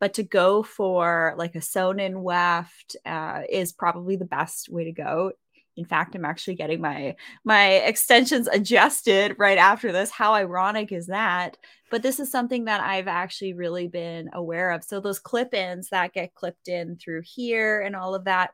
[0.00, 4.84] But to go for like a sewn in weft uh, is probably the best way
[4.84, 5.32] to go.
[5.76, 10.10] In fact, I'm actually getting my my extensions adjusted right after this.
[10.10, 11.56] How ironic is that?
[11.90, 14.84] But this is something that I've actually really been aware of.
[14.84, 18.50] So those clip-ins that get clipped in through here and all of that,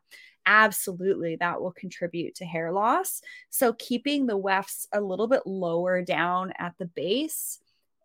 [0.49, 3.23] absolutely that will contribute to hair loss.
[3.51, 7.61] So keeping the wefts a little bit lower down at the base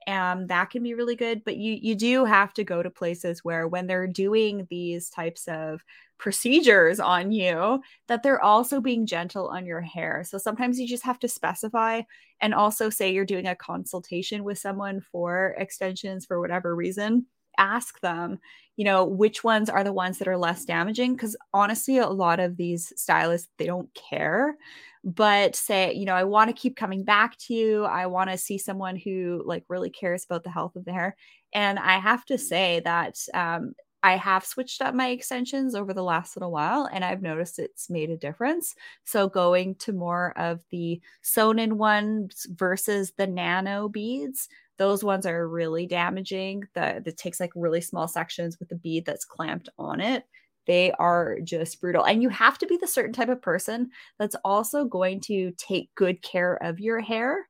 [0.08, 3.44] um, that can be really good but you you do have to go to places
[3.44, 5.82] where when they're doing these types of
[6.18, 11.04] procedures on you that they're also being gentle on your hair so sometimes you just
[11.04, 12.02] have to specify
[12.42, 17.26] and also say you're doing a consultation with someone for extensions for whatever reason
[17.58, 18.40] ask them
[18.76, 22.40] you know which ones are the ones that are less damaging because honestly a lot
[22.40, 24.56] of these stylists they don't care
[25.04, 28.38] but say you know i want to keep coming back to you i want to
[28.38, 31.16] see someone who like really cares about the health of the hair
[31.54, 33.74] and i have to say that um,
[34.06, 37.90] I have switched up my extensions over the last little while and I've noticed it's
[37.90, 38.76] made a difference.
[39.06, 45.26] So going to more of the sewn in ones versus the nano beads, those ones
[45.26, 46.64] are really damaging.
[46.74, 50.26] The that takes like really small sections with the bead that's clamped on it.
[50.66, 52.06] They are just brutal.
[52.06, 55.94] And you have to be the certain type of person that's also going to take
[55.96, 57.48] good care of your hair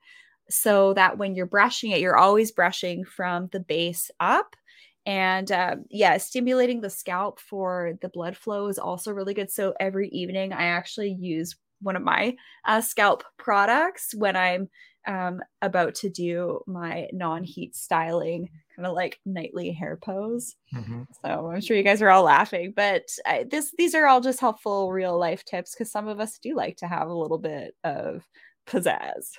[0.50, 4.56] so that when you're brushing it, you're always brushing from the base up.
[5.06, 9.52] And uh, yeah, stimulating the scalp for the blood flow is also really good.
[9.52, 14.70] So every evening, I actually use one of my uh, scalp products when I'm
[15.06, 20.56] um, about to do my non-heat styling kind of like nightly hair pose.
[20.74, 21.04] Mm-hmm.
[21.24, 24.40] So I'm sure you guys are all laughing, but I, this these are all just
[24.40, 27.76] helpful real life tips because some of us do like to have a little bit
[27.84, 28.28] of
[28.68, 29.32] pizzazz.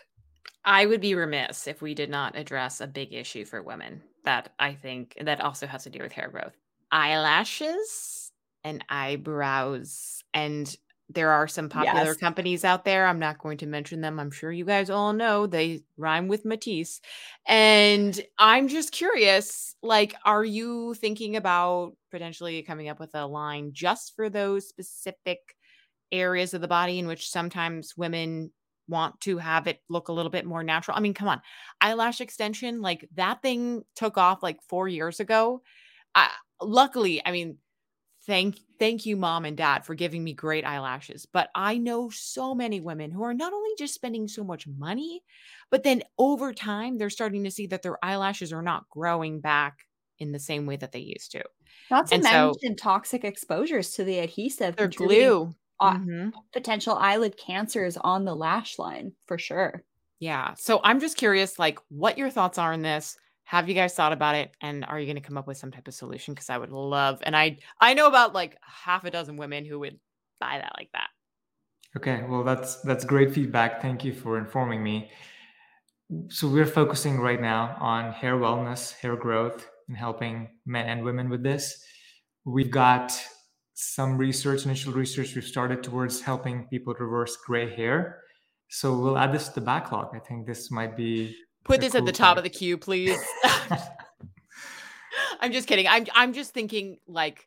[0.65, 4.53] I would be remiss if we did not address a big issue for women that
[4.59, 6.57] I think that also has to do with hair growth.
[6.91, 8.31] Eyelashes
[8.63, 10.75] and eyebrows and
[11.11, 12.17] there are some popular yes.
[12.17, 13.07] companies out there.
[13.07, 14.19] I'm not going to mention them.
[14.19, 17.01] I'm sure you guys all know they rhyme with Matisse.
[17.47, 23.71] And I'm just curious like, are you thinking about potentially coming up with a line
[23.73, 25.41] just for those specific
[26.11, 28.51] areas of the body in which sometimes women
[28.89, 30.97] want to have it look a little bit more natural?
[30.97, 31.43] I mean, come on,
[31.83, 35.61] eyelash extension, like that thing took off like four years ago.
[36.15, 36.31] I,
[36.63, 37.59] luckily, I mean,
[38.27, 41.27] thank thank you mom and dad for giving me great eyelashes.
[41.27, 45.23] But i know so many women who are not only just spending so much money
[45.71, 49.79] but then over time they're starting to see that their eyelashes are not growing back
[50.19, 51.43] in the same way that they used to.
[51.91, 55.53] Not to and mention so, toxic exposures to the adhesive their glue.
[55.81, 56.29] mm-hmm.
[56.53, 59.83] potential eyelid cancers on the lash line for sure.
[60.21, 60.55] Yeah.
[60.57, 64.13] So i'm just curious like what your thoughts are on this have you guys thought
[64.13, 64.53] about it?
[64.61, 66.35] And are you going to come up with some type of solution?
[66.35, 69.79] Because i would love and i i know about like half a dozen women who
[69.79, 69.99] would
[70.41, 71.09] buy that like that.
[71.97, 73.81] Okay well that's that's great feedback.
[73.81, 75.11] Thank you for informing me.
[76.29, 81.29] So we're focusing right now on hair wellness hair growth and helping men and women
[81.29, 81.85] with this.
[82.45, 83.13] We've got
[83.75, 88.21] some research initial research we've started towards helping people reverse gray hair.
[88.69, 90.15] So we'll add this to the backlog.
[90.15, 93.19] I think this might be Put this cool at the top of the queue, please.
[95.41, 95.87] I'm just kidding.
[95.87, 97.47] I'm I'm just thinking like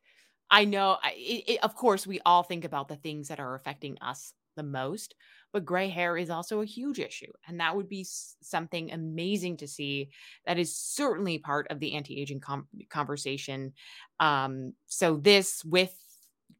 [0.49, 3.97] I know it, it, of course we all think about the things that are affecting
[4.01, 5.15] us the most,
[5.53, 8.05] but gray hair is also a huge issue and that would be
[8.41, 10.09] something amazing to see
[10.45, 13.73] that is certainly part of the anti-aging com- conversation.
[14.19, 15.93] Um so this with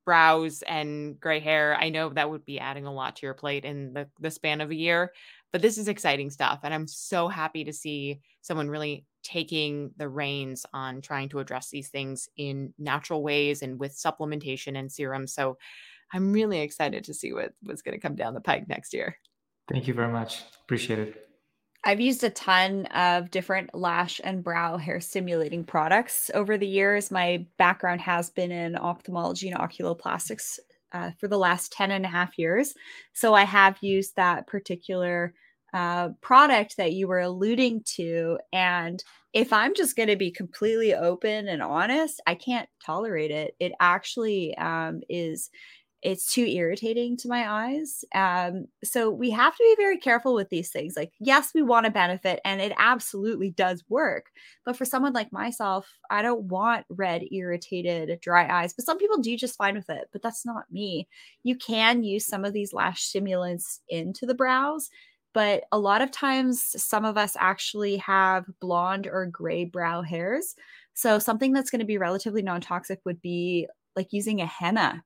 [0.06, 3.66] brows and gray hair, I know that would be adding a lot to your plate
[3.66, 5.12] in the the span of a year,
[5.52, 6.60] but this is exciting stuff.
[6.64, 11.70] And I'm so happy to see someone really taking the reins on trying to address
[11.70, 15.34] these things in natural ways and with supplementation and serums.
[15.34, 15.58] So
[16.14, 19.18] I'm really excited to see what, what's going to come down the pike next year.
[19.70, 20.44] Thank you very much.
[20.64, 21.24] Appreciate it.
[21.84, 27.12] I've used a ton of different lash and brow hair stimulating products over the years.
[27.12, 30.60] My background has been in ophthalmology and oculoplastics
[30.92, 32.74] uh, for the last 10 and a half years.
[33.14, 35.34] So I have used that particular
[35.74, 38.38] uh, product that you were alluding to.
[38.54, 43.56] And if I'm just going to be completely open and honest, I can't tolerate it.
[43.60, 45.50] It actually um, is
[46.04, 48.06] it's too irritating to my eyes.
[48.14, 50.96] Um, so we have to be very careful with these things.
[50.96, 54.28] Like, yes, we want to benefit, and it absolutely does work.
[54.64, 58.74] But for someone like myself, I don't want red, irritated, dry eyes.
[58.74, 60.08] But some people do just fine with it.
[60.12, 61.08] But that's not me.
[61.44, 64.90] You can use some of these lash stimulants into the brows.
[65.34, 70.56] But a lot of times, some of us actually have blonde or gray brow hairs.
[70.94, 75.04] So, something that's going to be relatively non toxic would be like using a henna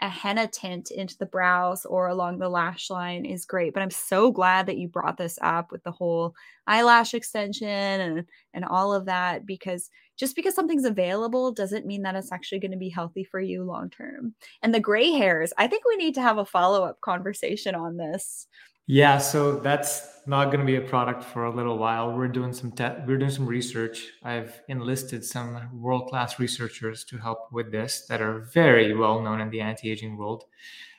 [0.00, 3.72] a henna tint into the brows or along the lash line is great.
[3.72, 6.34] But I'm so glad that you brought this up with the whole
[6.66, 12.14] eyelash extension and and all of that because just because something's available doesn't mean that
[12.14, 14.34] it's actually going to be healthy for you long term.
[14.62, 17.96] And the gray hairs, I think we need to have a follow up conversation on
[17.96, 18.46] this.
[18.86, 22.12] Yeah, so that's not going to be a product for a little while.
[22.12, 24.12] We're doing some te- we're doing some research.
[24.22, 29.40] I've enlisted some world class researchers to help with this that are very well known
[29.40, 30.44] in the anti aging world.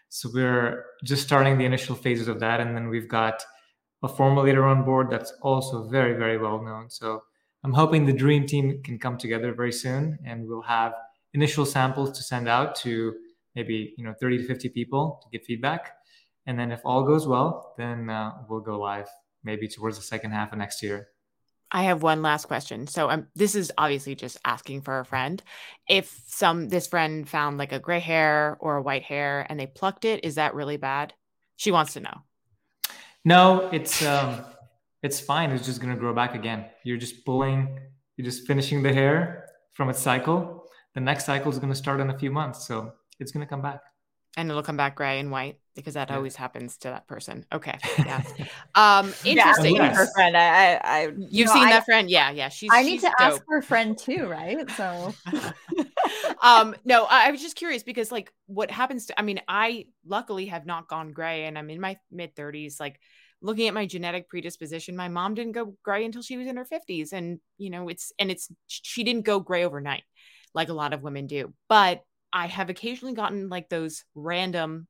[0.09, 3.43] So we're just starting the initial phases of that, and then we've got
[4.03, 6.89] a formulator on board that's also very very well known.
[6.89, 7.23] So
[7.63, 10.93] I'm hoping the dream team can come together very soon, and we'll have
[11.33, 13.15] initial samples to send out to
[13.55, 15.96] maybe you know 30 to 50 people to get feedback,
[16.47, 19.07] and then if all goes well, then uh, we'll go live
[19.43, 21.09] maybe towards the second half of next year.
[21.69, 22.87] I have one last question.
[22.87, 25.43] So um, this is obviously just asking for a friend.
[25.89, 29.67] If some this friend found like a gray hair or a white hair and they
[29.67, 31.13] plucked it, is that really bad?
[31.57, 32.23] She wants to know.
[33.25, 34.45] No, it's um,
[35.03, 35.51] it's fine.
[35.51, 36.65] It's just gonna grow back again.
[36.85, 37.79] You're just pulling.
[38.15, 40.63] You're just finishing the hair from its cycle.
[40.93, 43.81] The next cycle is gonna start in a few months, so it's gonna come back
[44.37, 46.15] and it'll come back gray and white because that yeah.
[46.15, 47.45] always happens to that person.
[47.53, 47.77] Okay.
[47.99, 48.23] Yeah.
[48.75, 49.75] Um interesting.
[49.75, 50.37] Yeah, her friend.
[50.37, 52.09] I I, I You've you know, seen I, that friend?
[52.09, 52.49] Yeah, yeah.
[52.49, 53.33] She's I need she's to dope.
[53.33, 54.69] ask her friend too, right?
[54.71, 55.13] So
[56.43, 59.85] um no, I, I was just curious because like what happens to I mean, I
[60.05, 62.79] luckily have not gone gray and I'm in my mid 30s.
[62.79, 62.99] Like
[63.41, 66.65] looking at my genetic predisposition, my mom didn't go gray until she was in her
[66.65, 67.13] 50s.
[67.13, 70.03] And you know, it's and it's she didn't go gray overnight
[70.53, 71.53] like a lot of women do.
[71.69, 72.03] But
[72.33, 74.87] I have occasionally gotten like those random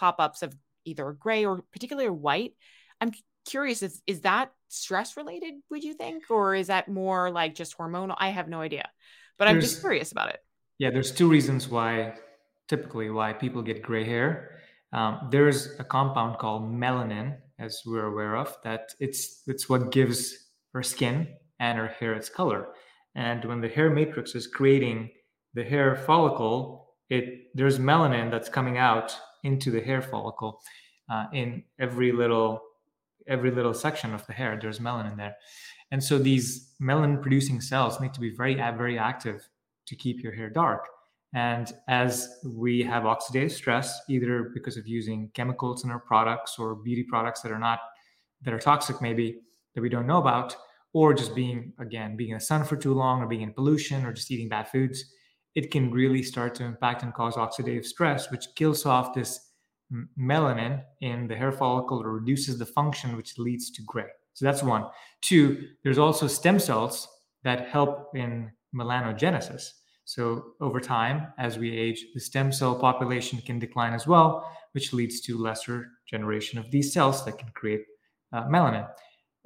[0.00, 2.54] pop ups of either gray or particularly white.
[3.00, 3.12] I'm
[3.46, 6.30] curious, is, is that stress related, would you think?
[6.30, 8.16] Or is that more like just hormonal?
[8.18, 8.88] I have no idea,
[9.38, 10.40] but I'm just curious about it.
[10.78, 12.14] Yeah, there's two reasons why
[12.68, 14.60] typically why people get gray hair.
[14.92, 20.48] Um, there's a compound called melanin, as we're aware of, that it's it's what gives
[20.72, 21.28] her skin
[21.58, 22.68] and her hair its color.
[23.14, 25.10] And when the hair matrix is creating
[25.54, 30.60] the hair follicle, it there's melanin that's coming out into the hair follicle
[31.10, 32.62] uh, in every little
[33.28, 34.58] every little section of the hair.
[34.60, 35.36] There's melanin there,
[35.90, 39.48] and so these melanin producing cells need to be very very active
[39.86, 40.86] to keep your hair dark.
[41.32, 46.74] And as we have oxidative stress, either because of using chemicals in our products or
[46.74, 47.80] beauty products that are not
[48.42, 49.38] that are toxic, maybe
[49.74, 50.56] that we don't know about,
[50.92, 54.04] or just being again being in the sun for too long, or being in pollution,
[54.04, 55.04] or just eating bad foods,
[55.54, 59.48] it can really start to impact and cause oxidative stress, which kills off this
[60.18, 64.06] melanin in the hair follicle or reduces the function, which leads to gray.
[64.34, 64.86] So that's one.
[65.22, 67.08] Two, there's also stem cells
[67.42, 69.70] that help in melanogenesis.
[70.04, 74.92] So over time, as we age, the stem cell population can decline as well, which
[74.92, 77.82] leads to lesser generation of these cells that can create
[78.32, 78.88] uh, melanin.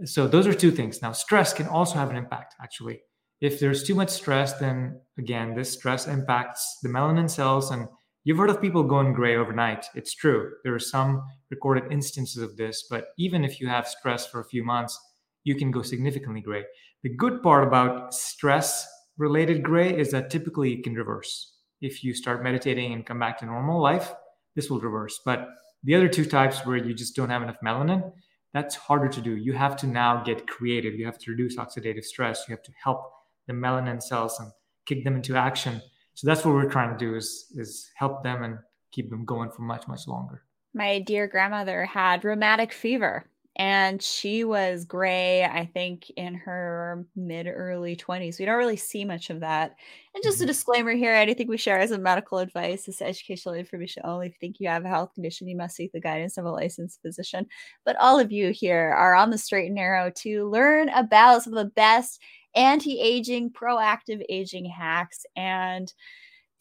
[0.05, 1.01] So those are two things.
[1.01, 3.01] Now, stress can also have an impact, actually
[3.45, 7.71] if there's too much stress, then again, this stress impacts the melanin cells.
[7.71, 7.89] And
[8.25, 9.87] you've heard of people going gray overnight.
[9.95, 10.53] It's true.
[10.65, 14.47] There are some recorded instances of this, but even if you have stress for a
[14.47, 14.99] few months,
[15.45, 16.65] you can go significantly gray.
[17.03, 18.87] The good part about stress
[19.19, 21.53] related gray is that typically it can reverse.
[21.83, 24.13] If you start meditating and come back to normal life,
[24.57, 25.21] this will reverse.
[25.23, 25.49] But
[25.83, 28.11] the other two types where you just don't have enough melanin,
[28.55, 29.37] that's harder to do.
[29.37, 30.95] You have to now get creative.
[30.95, 32.45] You have to reduce oxidative stress.
[32.49, 33.11] You have to help
[33.47, 34.51] the melanin cells and
[34.87, 35.81] kick them into action.
[36.15, 38.59] So that's what we're trying to do is is help them and
[38.93, 40.43] keep them going for much much longer.
[40.73, 43.27] My dear grandmother had rheumatic fever
[43.57, 49.05] and she was gray i think in her mid early 20s we don't really see
[49.05, 49.77] much of that
[50.15, 50.49] and just a mm-hmm.
[50.49, 54.39] disclaimer here anything we share as a medical advice is educational information only if you
[54.41, 57.47] think you have a health condition you must seek the guidance of a licensed physician
[57.85, 61.53] but all of you here are on the straight and narrow to learn about some
[61.53, 62.21] of the best
[62.55, 65.25] anti-aging, proactive aging hacks.
[65.37, 65.93] And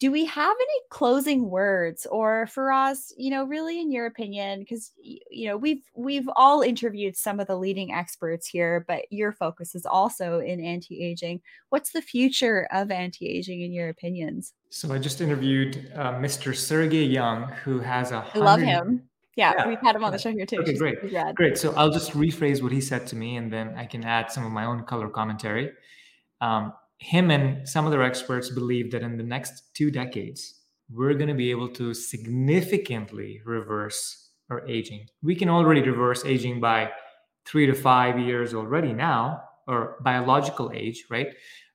[0.00, 4.92] do we have any closing words or Faraz, you know, really in your opinion, because
[5.00, 9.74] you know, we've we've all interviewed some of the leading experts here, but your focus
[9.74, 11.40] is also in anti-aging.
[11.70, 14.52] What's the future of anti-aging in your opinions?
[14.68, 16.54] So I just interviewed uh, Mr.
[16.54, 19.08] Sergey Young, who has a I love him.
[19.36, 20.58] Yeah, yeah, we've had him on the show here too.
[20.60, 21.12] Okay, great.
[21.34, 21.58] Great.
[21.58, 24.46] So I'll just rephrase what he said to me and then I can add some
[24.46, 25.72] of my own color commentary.
[26.40, 30.60] Um, him and some other experts believe that in the next two decades,
[30.90, 35.06] we're going to be able to significantly reverse our aging.
[35.22, 36.90] We can already reverse aging by
[37.44, 41.28] three to five years already now, or biological age, right?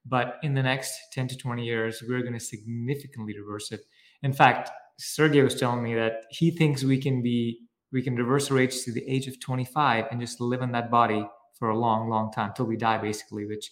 [0.05, 3.82] But in the next 10 to 20 years, we're going to significantly reverse it.
[4.24, 4.70] In fact,
[5.00, 7.60] Sergey was telling me that he thinks we can be
[7.91, 10.91] we can reverse our age to the age of 25 and just live in that
[10.91, 11.26] body
[11.58, 13.72] for a long, long time till we die, basically, which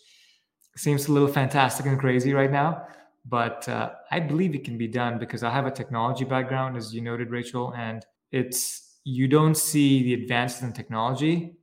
[0.76, 2.84] seems a little fantastic and crazy right now,
[3.26, 6.94] but uh, I believe it can be done because I have a technology background, as
[6.94, 11.58] you noted, Rachel, and it's you don't see the advances in technology.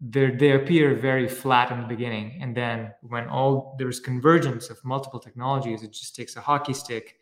[0.00, 4.78] They they appear very flat in the beginning, and then when all there's convergence of
[4.84, 7.16] multiple technologies, it just takes a hockey stick,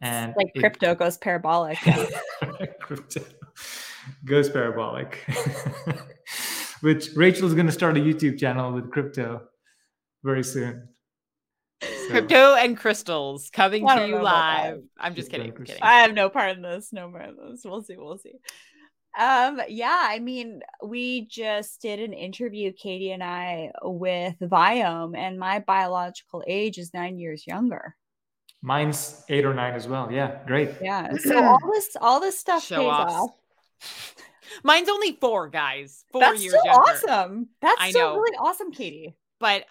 [0.00, 1.78] and like it, crypto goes parabolic.
[2.80, 3.22] crypto
[4.24, 5.24] goes parabolic.
[6.80, 9.42] Which Rachel's going to start a YouTube channel with crypto
[10.22, 10.88] very soon.
[11.82, 12.10] So.
[12.10, 14.82] Crypto and crystals coming to you live.
[14.98, 15.52] I'm just kidding.
[15.56, 15.82] I'm kidding.
[15.82, 16.92] I have no part in this.
[16.92, 17.62] No part in this.
[17.64, 17.96] We'll see.
[17.96, 18.34] We'll see.
[19.18, 25.38] Um, yeah, I mean, we just did an interview, Katie and I, with Viome, and
[25.38, 27.96] my biological age is nine years younger.
[28.62, 30.10] Mine's eight or nine as well.
[30.10, 30.70] Yeah, great.
[30.82, 31.08] Yeah.
[31.20, 33.30] So all this all this stuff Show pays off.
[34.64, 36.04] Mine's only four, guys.
[36.12, 37.48] Four That's years so awesome.
[37.62, 38.14] That's I so know.
[38.16, 39.14] really awesome, Katie.
[39.38, 39.64] But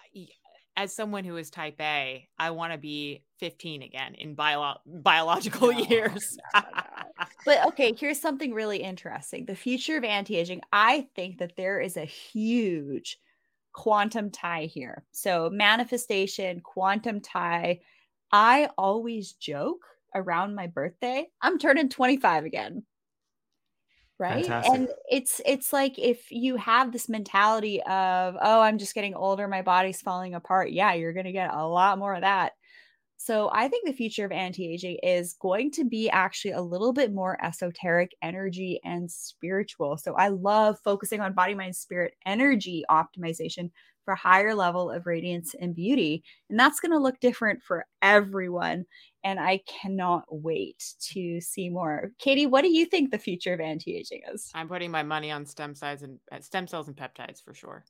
[0.76, 5.72] as someone who is type A, I want to be 15 again in bio- biological
[5.72, 6.38] no, years.
[6.54, 7.26] No, no.
[7.44, 9.44] but okay, here's something really interesting.
[9.44, 13.18] The future of anti-aging, I think that there is a huge
[13.72, 15.04] quantum tie here.
[15.12, 17.80] So manifestation, quantum tie.
[18.32, 22.84] I always joke around my birthday, I'm turning 25 again.
[24.18, 24.44] Right?
[24.44, 24.74] Fantastic.
[24.74, 29.48] and it's it's like if you have this mentality of oh i'm just getting older
[29.48, 30.72] my body's falling apart.
[30.72, 32.52] Yeah you're going to get a lot more of that.
[33.16, 37.14] So i think the future of anti-aging is going to be actually a little bit
[37.14, 39.96] more esoteric energy and spiritual.
[39.96, 43.70] So i love focusing on body mind spirit energy optimization
[44.10, 48.84] for higher level of radiance and beauty and that's going to look different for everyone
[49.22, 50.82] and I cannot wait
[51.12, 52.10] to see more.
[52.18, 54.50] Katie, what do you think the future of anti-aging is?
[54.52, 57.84] I'm putting my money on stem cells and uh, stem cells and peptides for sure.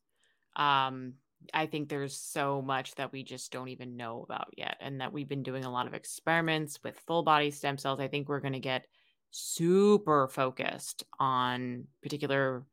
[0.57, 1.15] Um,
[1.55, 5.13] I think there's so much that we just don't even know about yet, and that
[5.13, 7.99] we've been doing a lot of experiments with full body stem cells.
[7.99, 8.85] I think we're going to get
[9.31, 12.67] super focused on particular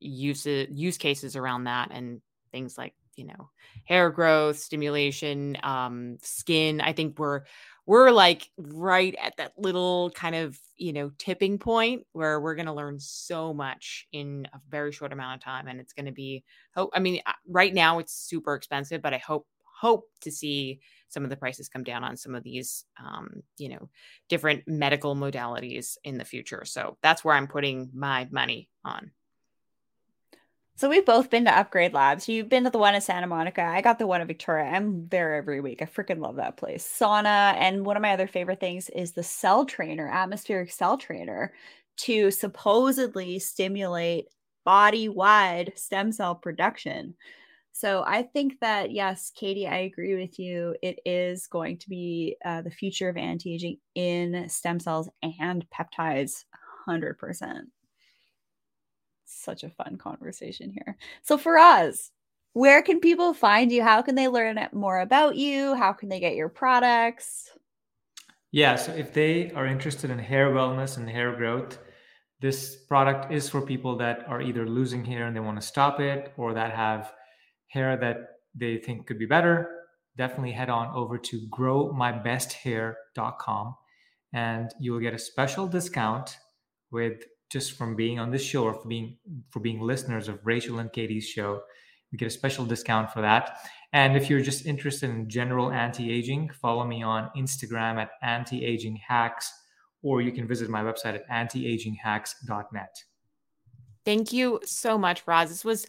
[0.00, 2.20] use use cases around that and
[2.56, 3.50] things like you know
[3.84, 7.42] hair growth stimulation um skin i think we're
[7.84, 12.66] we're like right at that little kind of you know tipping point where we're going
[12.66, 16.12] to learn so much in a very short amount of time and it's going to
[16.12, 16.42] be
[16.74, 19.46] hope i mean uh, right now it's super expensive but i hope
[19.78, 23.68] hope to see some of the prices come down on some of these um, you
[23.68, 23.88] know
[24.28, 26.64] different medical modalities in the future.
[26.64, 29.10] So that's where i'm putting my money on
[30.76, 32.28] so we've both been to Upgrade Labs.
[32.28, 33.62] You've been to the one in Santa Monica.
[33.62, 34.66] I got the one in Victoria.
[34.66, 35.80] I'm there every week.
[35.80, 36.86] I freaking love that place.
[36.86, 37.54] Sauna.
[37.54, 41.54] And one of my other favorite things is the cell trainer, atmospheric cell trainer,
[41.98, 44.26] to supposedly stimulate
[44.66, 47.14] body wide stem cell production.
[47.72, 50.76] So I think that, yes, Katie, I agree with you.
[50.82, 55.64] It is going to be uh, the future of anti aging in stem cells and
[55.70, 56.44] peptides,
[56.86, 57.62] 100%
[59.26, 60.96] such a fun conversation here.
[61.22, 62.12] So for us,
[62.52, 63.82] where can people find you?
[63.82, 65.74] How can they learn more about you?
[65.74, 67.50] How can they get your products?
[68.50, 71.78] Yeah, so if they are interested in hair wellness and hair growth,
[72.40, 76.00] this product is for people that are either losing hair and they want to stop
[76.00, 77.12] it or that have
[77.68, 79.68] hair that they think could be better.
[80.16, 83.74] Definitely head on over to growmybesthair.com
[84.32, 86.38] and you will get a special discount
[86.90, 87.24] with
[87.56, 89.16] just from being on this show or for being
[89.48, 91.62] for being listeners of Rachel and Katie's show.
[92.10, 93.60] You get a special discount for that.
[93.94, 99.50] And if you're just interested in general anti-aging, follow me on Instagram at anti-aging hacks,
[100.02, 102.94] or you can visit my website at antiaginghacks.net.
[104.04, 105.48] Thank you so much, Roz.
[105.48, 105.86] This was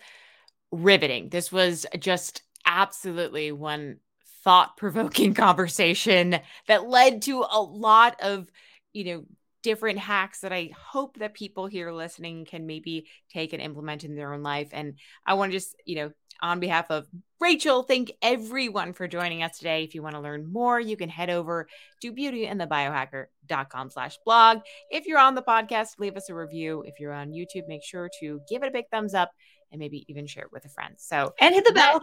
[0.71, 1.27] riveting.
[1.29, 3.97] This was just absolutely one
[4.43, 8.47] thought-provoking conversation that led to a lot of,
[8.93, 9.25] you know,
[9.67, 14.15] different hacks that I hope that people here listening can maybe take and implement in
[14.15, 14.69] their own life.
[14.71, 14.93] And
[15.25, 16.11] I want to just, you know,
[16.41, 17.05] on behalf of
[17.41, 19.83] Rachel, thank everyone for joining us today.
[19.83, 21.67] If you want to learn more, you can head over
[22.01, 24.59] to beautyandthebiohacker.com slash blog.
[24.89, 26.85] If you're on the podcast, leave us a review.
[26.87, 29.31] If you're on YouTube, make sure to give it a big thumbs up
[29.73, 30.95] and maybe even share it with a friend.
[30.97, 32.01] So and hit the bell.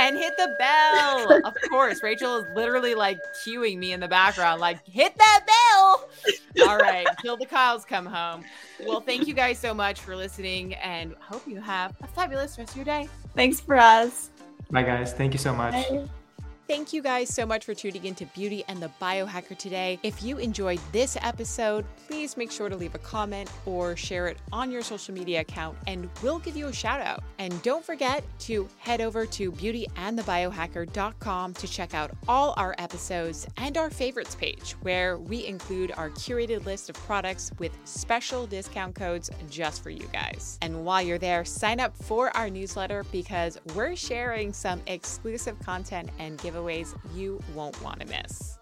[0.00, 1.40] That- and hit the bell.
[1.44, 6.08] of course, Rachel is literally like cueing me in the background, like, hit that bell.
[6.68, 8.44] All right, till the cows come home.
[8.86, 12.70] Well, thank you guys so much for listening and hope you have a fabulous rest
[12.70, 13.08] of your day.
[13.34, 14.30] Thanks for us.
[14.70, 15.12] Bye, guys.
[15.12, 15.72] Thank you so much.
[15.72, 16.08] Bye.
[16.70, 19.98] Thank you guys so much for tuning into Beauty and the Biohacker today.
[20.04, 24.36] If you enjoyed this episode, please make sure to leave a comment or share it
[24.52, 27.24] on your social media account, and we'll give you a shout out.
[27.40, 33.76] And don't forget to head over to beautyandthebiohacker.com to check out all our episodes and
[33.76, 39.28] our favorites page, where we include our curated list of products with special discount codes
[39.50, 40.56] just for you guys.
[40.62, 46.10] And while you're there, sign up for our newsletter because we're sharing some exclusive content
[46.20, 48.59] and giveaways you won't want to miss.